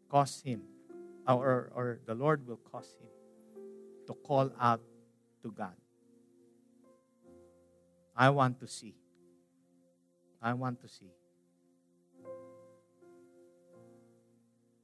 Cause 0.08 0.40
him, 0.40 0.64
or, 1.26 1.70
or 1.74 1.98
the 2.06 2.14
Lord 2.14 2.46
will 2.46 2.60
cause 2.70 2.96
him 3.00 3.08
to 4.06 4.14
call 4.14 4.50
out 4.60 4.80
to 5.42 5.50
God. 5.52 5.74
I 8.16 8.30
want 8.30 8.60
to 8.60 8.66
see. 8.66 8.94
I 10.42 10.52
want 10.54 10.80
to 10.82 10.88
see. 10.88 11.12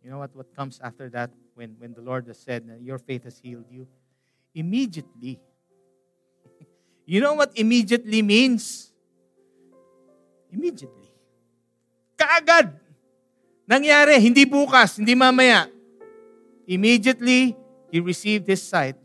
You 0.05 0.11
know 0.11 0.19
what, 0.19 0.35
what 0.37 0.55
comes 0.55 0.79
after 0.83 1.09
that 1.11 1.31
when, 1.55 1.75
when 1.79 1.93
the 1.93 2.01
Lord 2.01 2.27
has 2.29 2.39
said, 2.39 2.65
Your 2.81 2.99
faith 2.99 3.25
has 3.25 3.39
healed 3.39 3.67
you? 3.69 3.89
Immediately. 4.55 5.41
you 7.07 7.21
know 7.21 7.35
what 7.35 7.53
immediately 7.57 8.23
means? 8.23 8.93
Immediately. 10.53 11.11
Kaagad. 12.17 12.73
Nangyari, 13.67 14.23
hindi 14.23 14.47
bukas, 14.47 15.03
hindi 15.03 15.19
mamaya. 15.19 15.67
Immediately, 16.67 17.55
he 17.91 18.01
received 18.01 18.47
his 18.47 18.63
sight 18.63 18.97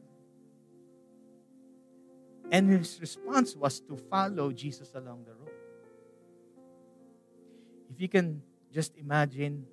and 2.51 2.67
his 2.67 2.99
response 2.99 3.55
was 3.55 3.79
to 3.87 3.95
follow 4.11 4.51
Jesus 4.51 4.91
along 4.93 5.23
the 5.23 5.31
road. 5.31 5.55
If 7.93 8.01
you 8.01 8.09
can 8.11 8.43
just 8.73 8.97
imagine, 8.99 9.63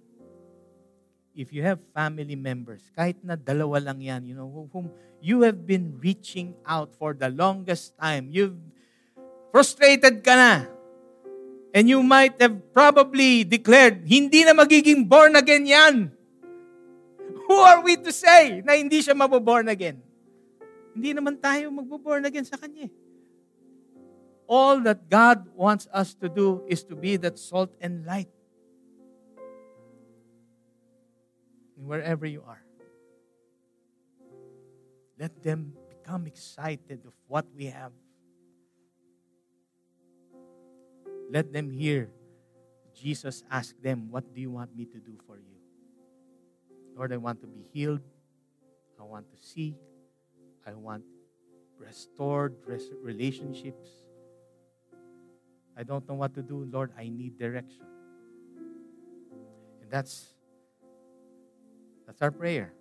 if 1.35 1.53
you 1.53 1.67
have 1.67 1.83
family 1.91 2.39
members, 2.39 2.87
kahit 2.95 3.19
na 3.27 3.35
dalawa 3.35 3.83
lang 3.83 3.99
yan, 3.99 4.23
you 4.27 4.35
know, 4.39 4.47
whom 4.71 4.95
you 5.19 5.43
have 5.43 5.67
been 5.67 5.99
reaching 5.99 6.55
out 6.63 6.95
for 6.95 7.15
the 7.15 7.31
longest 7.31 7.99
time, 7.99 8.31
you've 8.31 8.59
frustrated 9.51 10.23
ka 10.23 10.35
na, 10.39 10.53
and 11.75 11.91
you 11.91 12.03
might 12.03 12.39
have 12.39 12.55
probably 12.71 13.43
declared, 13.43 14.07
hindi 14.07 14.47
na 14.47 14.55
magiging 14.55 15.07
born 15.11 15.35
again 15.35 15.67
yan. 15.67 16.18
Who 17.49 17.57
are 17.57 17.81
we 17.81 17.97
to 17.97 18.13
say 18.13 18.61
na 18.61 18.77
hindi 18.77 19.01
siya 19.01 19.17
maboborn 19.17 19.73
again? 19.73 20.05
Hindi 20.93 21.17
naman 21.17 21.41
tayo 21.41 21.73
magbo-born 21.73 22.29
again 22.29 22.45
sa 22.45 22.61
Kanya. 22.61 22.87
Eh. 22.87 22.93
All 24.45 24.85
that 24.85 25.09
God 25.09 25.49
wants 25.57 25.89
us 25.89 26.13
to 26.21 26.29
do 26.29 26.61
is 26.69 26.85
to 26.89 26.97
be 26.97 27.17
that 27.21 27.41
salt 27.41 27.73
and 27.81 28.05
light. 28.05 28.29
Wherever 31.79 32.29
you 32.29 32.45
are. 32.45 32.61
Let 35.17 35.33
them 35.41 35.73
become 35.89 36.29
excited 36.29 37.01
of 37.07 37.15
what 37.31 37.49
we 37.57 37.73
have. 37.73 37.93
Let 41.31 41.53
them 41.53 41.71
hear 41.71 42.11
Jesus 42.99 43.45
ask 43.49 43.79
them, 43.81 44.11
What 44.11 44.35
do 44.35 44.41
you 44.41 44.51
want 44.51 44.75
me 44.75 44.85
to 44.91 44.99
do 44.99 45.15
for 45.25 45.39
you? 45.39 45.48
Lord, 46.99 47.13
I 47.13 47.17
want 47.17 47.41
to 47.43 47.47
be 47.47 47.63
healed. 47.73 48.03
I 48.99 49.05
want 49.05 49.31
to 49.31 49.39
see. 49.39 49.79
I 50.67 50.75
want 50.75 51.05
restored 51.79 52.59
relationships. 53.01 53.87
I 55.79 55.85
don't 55.85 56.03
know 56.09 56.15
what 56.19 56.35
to 56.35 56.43
do, 56.43 56.67
Lord. 56.67 56.91
I 56.99 57.09
need 57.09 57.39
direction. 57.39 57.87
And 59.81 59.89
that's 59.89 60.35
that's 62.05 62.21
our 62.21 62.33
prayer. 62.33 62.75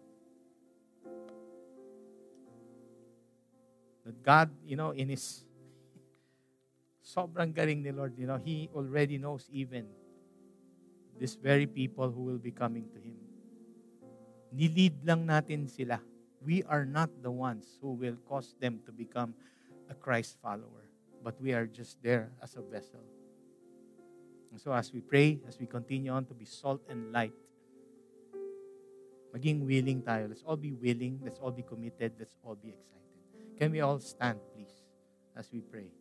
That 4.04 4.24
God, 4.24 4.50
you 4.66 4.76
know, 4.76 4.98
in 4.98 5.10
His 5.14 5.46
sobrang 7.06 7.54
galing 7.54 7.86
ni 7.86 7.94
Lord, 7.94 8.18
you 8.18 8.26
know, 8.26 8.42
He 8.42 8.68
already 8.74 9.22
knows 9.22 9.46
even 9.54 9.86
these 11.20 11.36
very 11.36 11.68
people 11.68 12.10
who 12.10 12.24
will 12.24 12.42
be 12.42 12.50
coming 12.50 12.90
to 12.90 12.98
Him. 12.98 13.27
Nilid 14.54 15.04
lang 15.04 15.28
natin 15.28 15.68
sila 15.68 16.00
we 16.48 16.64
are 16.64 16.86
not 16.86 17.10
the 17.22 17.32
ones 17.32 17.78
who 17.82 17.92
will 17.92 18.16
cause 18.28 18.56
them 18.60 18.80
to 18.86 18.92
become 18.92 19.34
a 19.90 19.94
Christ 19.94 20.38
follower, 20.42 20.88
but 21.24 21.40
we 21.42 21.54
are 21.54 21.66
just 21.66 22.02
there 22.02 22.32
as 22.42 22.56
a 22.56 22.62
vessel. 22.62 23.04
And 24.52 24.60
so 24.62 24.72
as 24.72 24.94
we 24.94 25.02
pray, 25.02 25.40
as 25.48 25.60
we 25.60 25.66
continue 25.66 26.12
on 26.12 26.26
to 26.26 26.34
be 26.34 26.46
salt 26.46 26.82
and 26.90 27.12
light, 27.12 27.34
maging 29.36 29.68
willing 29.68 30.02
tayo. 30.02 30.30
Let's 30.30 30.44
all 30.48 30.56
be 30.56 30.72
willing. 30.72 31.20
Let's 31.24 31.40
all 31.40 31.52
be 31.52 31.64
committed. 31.64 32.14
Let's 32.18 32.38
all 32.44 32.56
be 32.56 32.70
excited. 32.70 33.60
Can 33.60 33.72
we 33.72 33.82
all 33.82 34.00
stand, 34.00 34.40
please, 34.56 34.72
as 35.36 35.52
we 35.52 35.60
pray? 35.60 35.92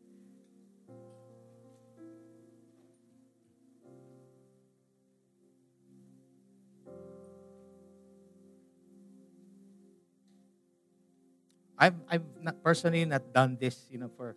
I've, 11.79 11.95
I've 12.09 12.25
not 12.41 12.63
personally 12.63 13.05
not 13.05 13.33
done 13.33 13.57
this, 13.61 13.87
you 13.91 13.99
know, 13.99 14.11
for 14.17 14.37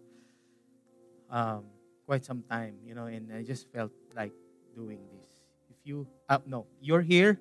um, 1.29 1.63
quite 2.05 2.25
some 2.25 2.43
time, 2.49 2.75
you 2.83 2.95
know, 2.95 3.05
and 3.05 3.31
I 3.31 3.43
just 3.43 3.71
felt 3.71 3.91
like 4.15 4.33
doing 4.75 4.99
this. 5.13 5.27
If 5.69 5.77
you, 5.83 6.07
uh, 6.27 6.39
no, 6.45 6.65
you're 6.81 7.01
here, 7.01 7.39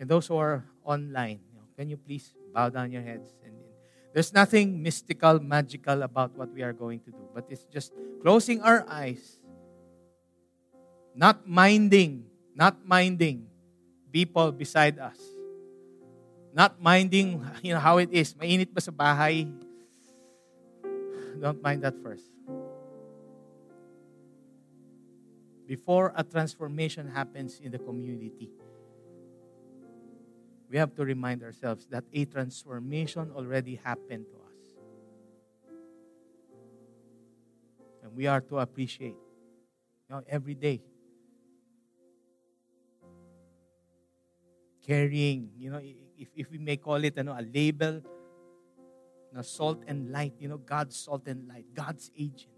and 0.00 0.08
those 0.08 0.26
who 0.26 0.36
are 0.36 0.64
online, 0.84 1.40
you 1.48 1.54
know, 1.56 1.64
can 1.76 1.88
you 1.88 1.96
please 1.96 2.34
bow 2.52 2.68
down 2.68 2.92
your 2.92 3.02
heads? 3.02 3.32
And, 3.44 3.54
and 3.54 3.72
there's 4.12 4.32
nothing 4.32 4.82
mystical, 4.82 5.40
magical 5.40 6.02
about 6.02 6.36
what 6.36 6.52
we 6.52 6.62
are 6.62 6.72
going 6.72 7.00
to 7.00 7.10
do, 7.10 7.24
but 7.32 7.44
it's 7.48 7.64
just 7.72 7.92
closing 8.20 8.60
our 8.60 8.84
eyes, 8.88 9.38
not 11.14 11.48
minding, 11.48 12.26
not 12.54 12.84
minding 12.84 13.46
people 14.12 14.52
beside 14.52 14.98
us 14.98 15.37
not 16.52 16.80
minding 16.80 17.44
you 17.62 17.74
know, 17.74 17.80
how 17.80 17.98
it 17.98 18.10
is. 18.12 18.34
Mainit 18.34 18.72
ba 18.72 18.80
sa 18.80 18.90
bahay? 18.90 19.48
Don't 21.38 21.62
mind 21.62 21.82
that 21.82 21.94
first. 22.02 22.26
Before 25.68 26.12
a 26.16 26.24
transformation 26.24 27.06
happens 27.06 27.60
in 27.60 27.70
the 27.70 27.78
community, 27.78 28.48
we 30.70 30.78
have 30.78 30.94
to 30.96 31.04
remind 31.04 31.42
ourselves 31.42 31.86
that 31.90 32.04
a 32.12 32.24
transformation 32.24 33.30
already 33.36 33.76
happened 33.76 34.26
to 34.32 34.36
us. 34.36 34.60
And 38.02 38.16
we 38.16 38.26
are 38.26 38.40
to 38.40 38.58
appreciate 38.58 39.16
you 40.08 40.10
know, 40.10 40.22
every 40.28 40.54
day. 40.54 40.80
Carrying, 44.86 45.50
you 45.58 45.70
know, 45.70 45.80
if, 46.18 46.28
if 46.34 46.50
we 46.50 46.58
may 46.58 46.76
call 46.76 47.02
it 47.04 47.16
know, 47.22 47.32
a 47.32 47.42
label, 47.42 48.02
know, 49.32 49.42
salt 49.42 49.84
and 49.86 50.10
light, 50.10 50.34
you 50.38 50.48
know, 50.48 50.58
God's 50.58 50.96
salt 50.96 51.26
and 51.26 51.48
light, 51.48 51.64
God's 51.74 52.10
agent. 52.18 52.52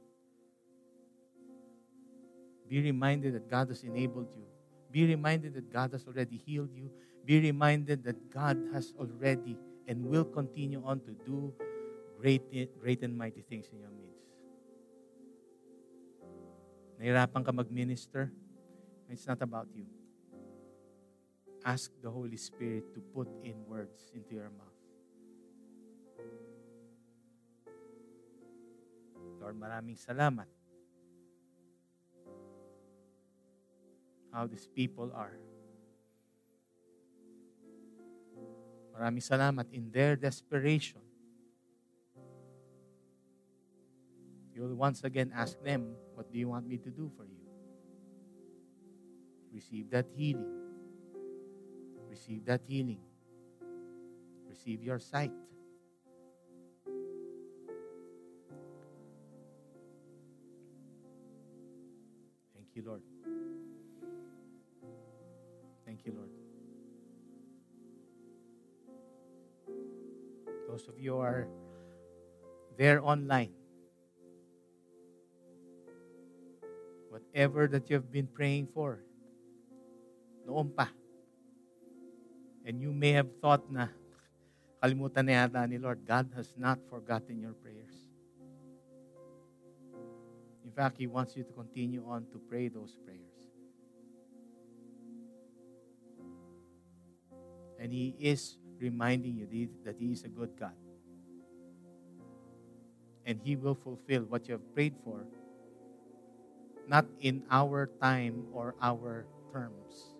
Be 2.69 2.81
reminded 2.81 3.35
that 3.35 3.51
God 3.51 3.69
has 3.69 3.83
enabled 3.83 4.29
you. 4.37 4.47
Be 4.91 5.07
reminded 5.07 5.55
that 5.55 5.73
God 5.73 5.93
has 5.93 6.07
already 6.07 6.37
healed 6.37 6.71
you. 6.75 6.91
Be 7.25 7.41
reminded 7.41 8.05
that 8.05 8.31
God 8.31 8.59
has 8.73 8.95
already 8.99 9.59
and 9.87 10.07
will 10.07 10.25
continue 10.25 10.83
on 10.85 11.01
to 11.01 11.13
do 11.27 11.53
great, 12.21 12.43
great 12.81 13.03
and 13.03 13.17
mighty 13.17 13.43
things 13.43 13.67
in 13.73 13.81
your 13.81 13.91
midst. 13.91 14.23
Nahirapan 17.01 17.45
ka 17.45 17.53
mag-minister, 17.53 18.31
it's 19.09 19.27
not 19.27 19.43
about 19.43 19.67
you. 19.75 19.87
Ask 21.65 21.93
the 22.01 22.11
Holy 22.11 22.37
Spirit 22.37 22.95
to 22.95 23.01
put 23.13 23.29
in 23.45 23.55
words 23.69 24.09
into 24.15 24.35
your 24.35 24.49
mouth. 24.49 24.81
Lord, 29.41 29.57
maraming 29.57 29.97
salamat. 29.97 30.49
How 34.33 34.47
these 34.47 34.69
people 34.69 35.13
are. 35.13 35.37
Maraming 38.97 39.25
salamat 39.25 39.69
in 39.73 39.89
their 39.89 40.17
desperation. 40.17 41.01
You'll 44.53 44.77
once 44.77 45.05
again 45.05 45.33
ask 45.33 45.57
them, 45.65 45.97
What 46.13 46.29
do 46.29 46.37
you 46.37 46.53
want 46.53 46.69
me 46.69 46.77
to 46.85 46.93
do 46.93 47.09
for 47.17 47.25
you? 47.25 47.41
Receive 49.57 49.89
that 49.89 50.05
healing. 50.13 50.60
Receive 52.11 52.45
that 52.47 52.63
healing. 52.67 52.99
Receive 54.51 54.83
your 54.83 54.99
sight. 54.99 55.31
Thank 62.53 62.75
you, 62.75 62.83
Lord. 62.85 63.03
Thank 65.87 66.05
you, 66.05 66.13
Lord. 66.19 66.31
Those 70.69 70.89
of 70.89 70.99
you 70.99 71.17
are 71.19 71.47
there 72.77 73.03
online, 73.03 73.55
whatever 77.09 77.67
that 77.69 77.89
you 77.89 77.95
have 77.95 78.11
been 78.11 78.27
praying 78.27 78.69
for, 78.75 78.99
noon 80.47 80.71
pa. 80.77 80.91
And 82.65 82.81
you 82.81 82.93
may 82.93 83.13
have 83.13 83.29
thought 83.41 83.71
na, 83.73 83.89
kalimutan 84.83 85.27
na 85.27 85.33
yata 85.33 85.65
ni 85.69 85.79
Lord, 85.79 86.05
God 86.05 86.29
has 86.37 86.53
not 86.57 86.79
forgotten 86.89 87.41
your 87.41 87.57
prayers. 87.57 87.97
In 90.65 90.71
fact, 90.77 90.99
He 90.99 91.07
wants 91.07 91.37
you 91.37 91.43
to 91.45 91.53
continue 91.53 92.05
on 92.07 92.27
to 92.31 92.39
pray 92.49 92.69
those 92.69 92.97
prayers. 93.05 93.41
And 97.81 97.93
He 97.93 98.15
is 98.21 98.59
reminding 98.79 99.37
you 99.37 99.49
that 99.85 99.97
He 99.99 100.13
is 100.13 100.25
a 100.25 100.29
good 100.29 100.53
God. 100.61 100.77
And 103.25 103.41
He 103.43 103.57
will 103.57 103.75
fulfill 103.75 104.23
what 104.29 104.47
you 104.49 104.53
have 104.53 104.75
prayed 104.75 104.95
for, 105.03 105.25
not 106.87 107.07
in 107.21 107.43
our 107.51 107.89
time 108.01 108.47
or 108.53 108.75
our 108.83 109.27
terms, 109.53 110.15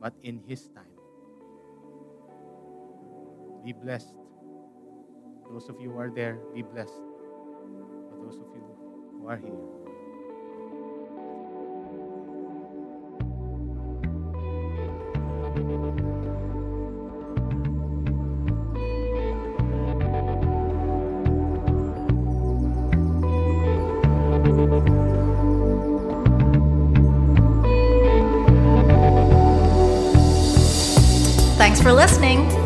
but 0.00 0.12
in 0.22 0.42
His 0.46 0.68
time. 0.74 0.95
Be 3.66 3.72
blessed. 3.72 4.14
Those 5.50 5.68
of 5.68 5.80
you 5.80 5.90
who 5.90 5.98
are 5.98 6.08
there, 6.08 6.38
be 6.54 6.62
blessed. 6.62 6.92
For 6.92 8.16
those 8.22 8.36
of 8.36 8.46
you 8.54 8.62
who 9.18 9.26
are 9.26 9.36
here. 9.36 9.50
Thanks 31.58 31.80
for 31.80 31.92
listening. 31.92 32.65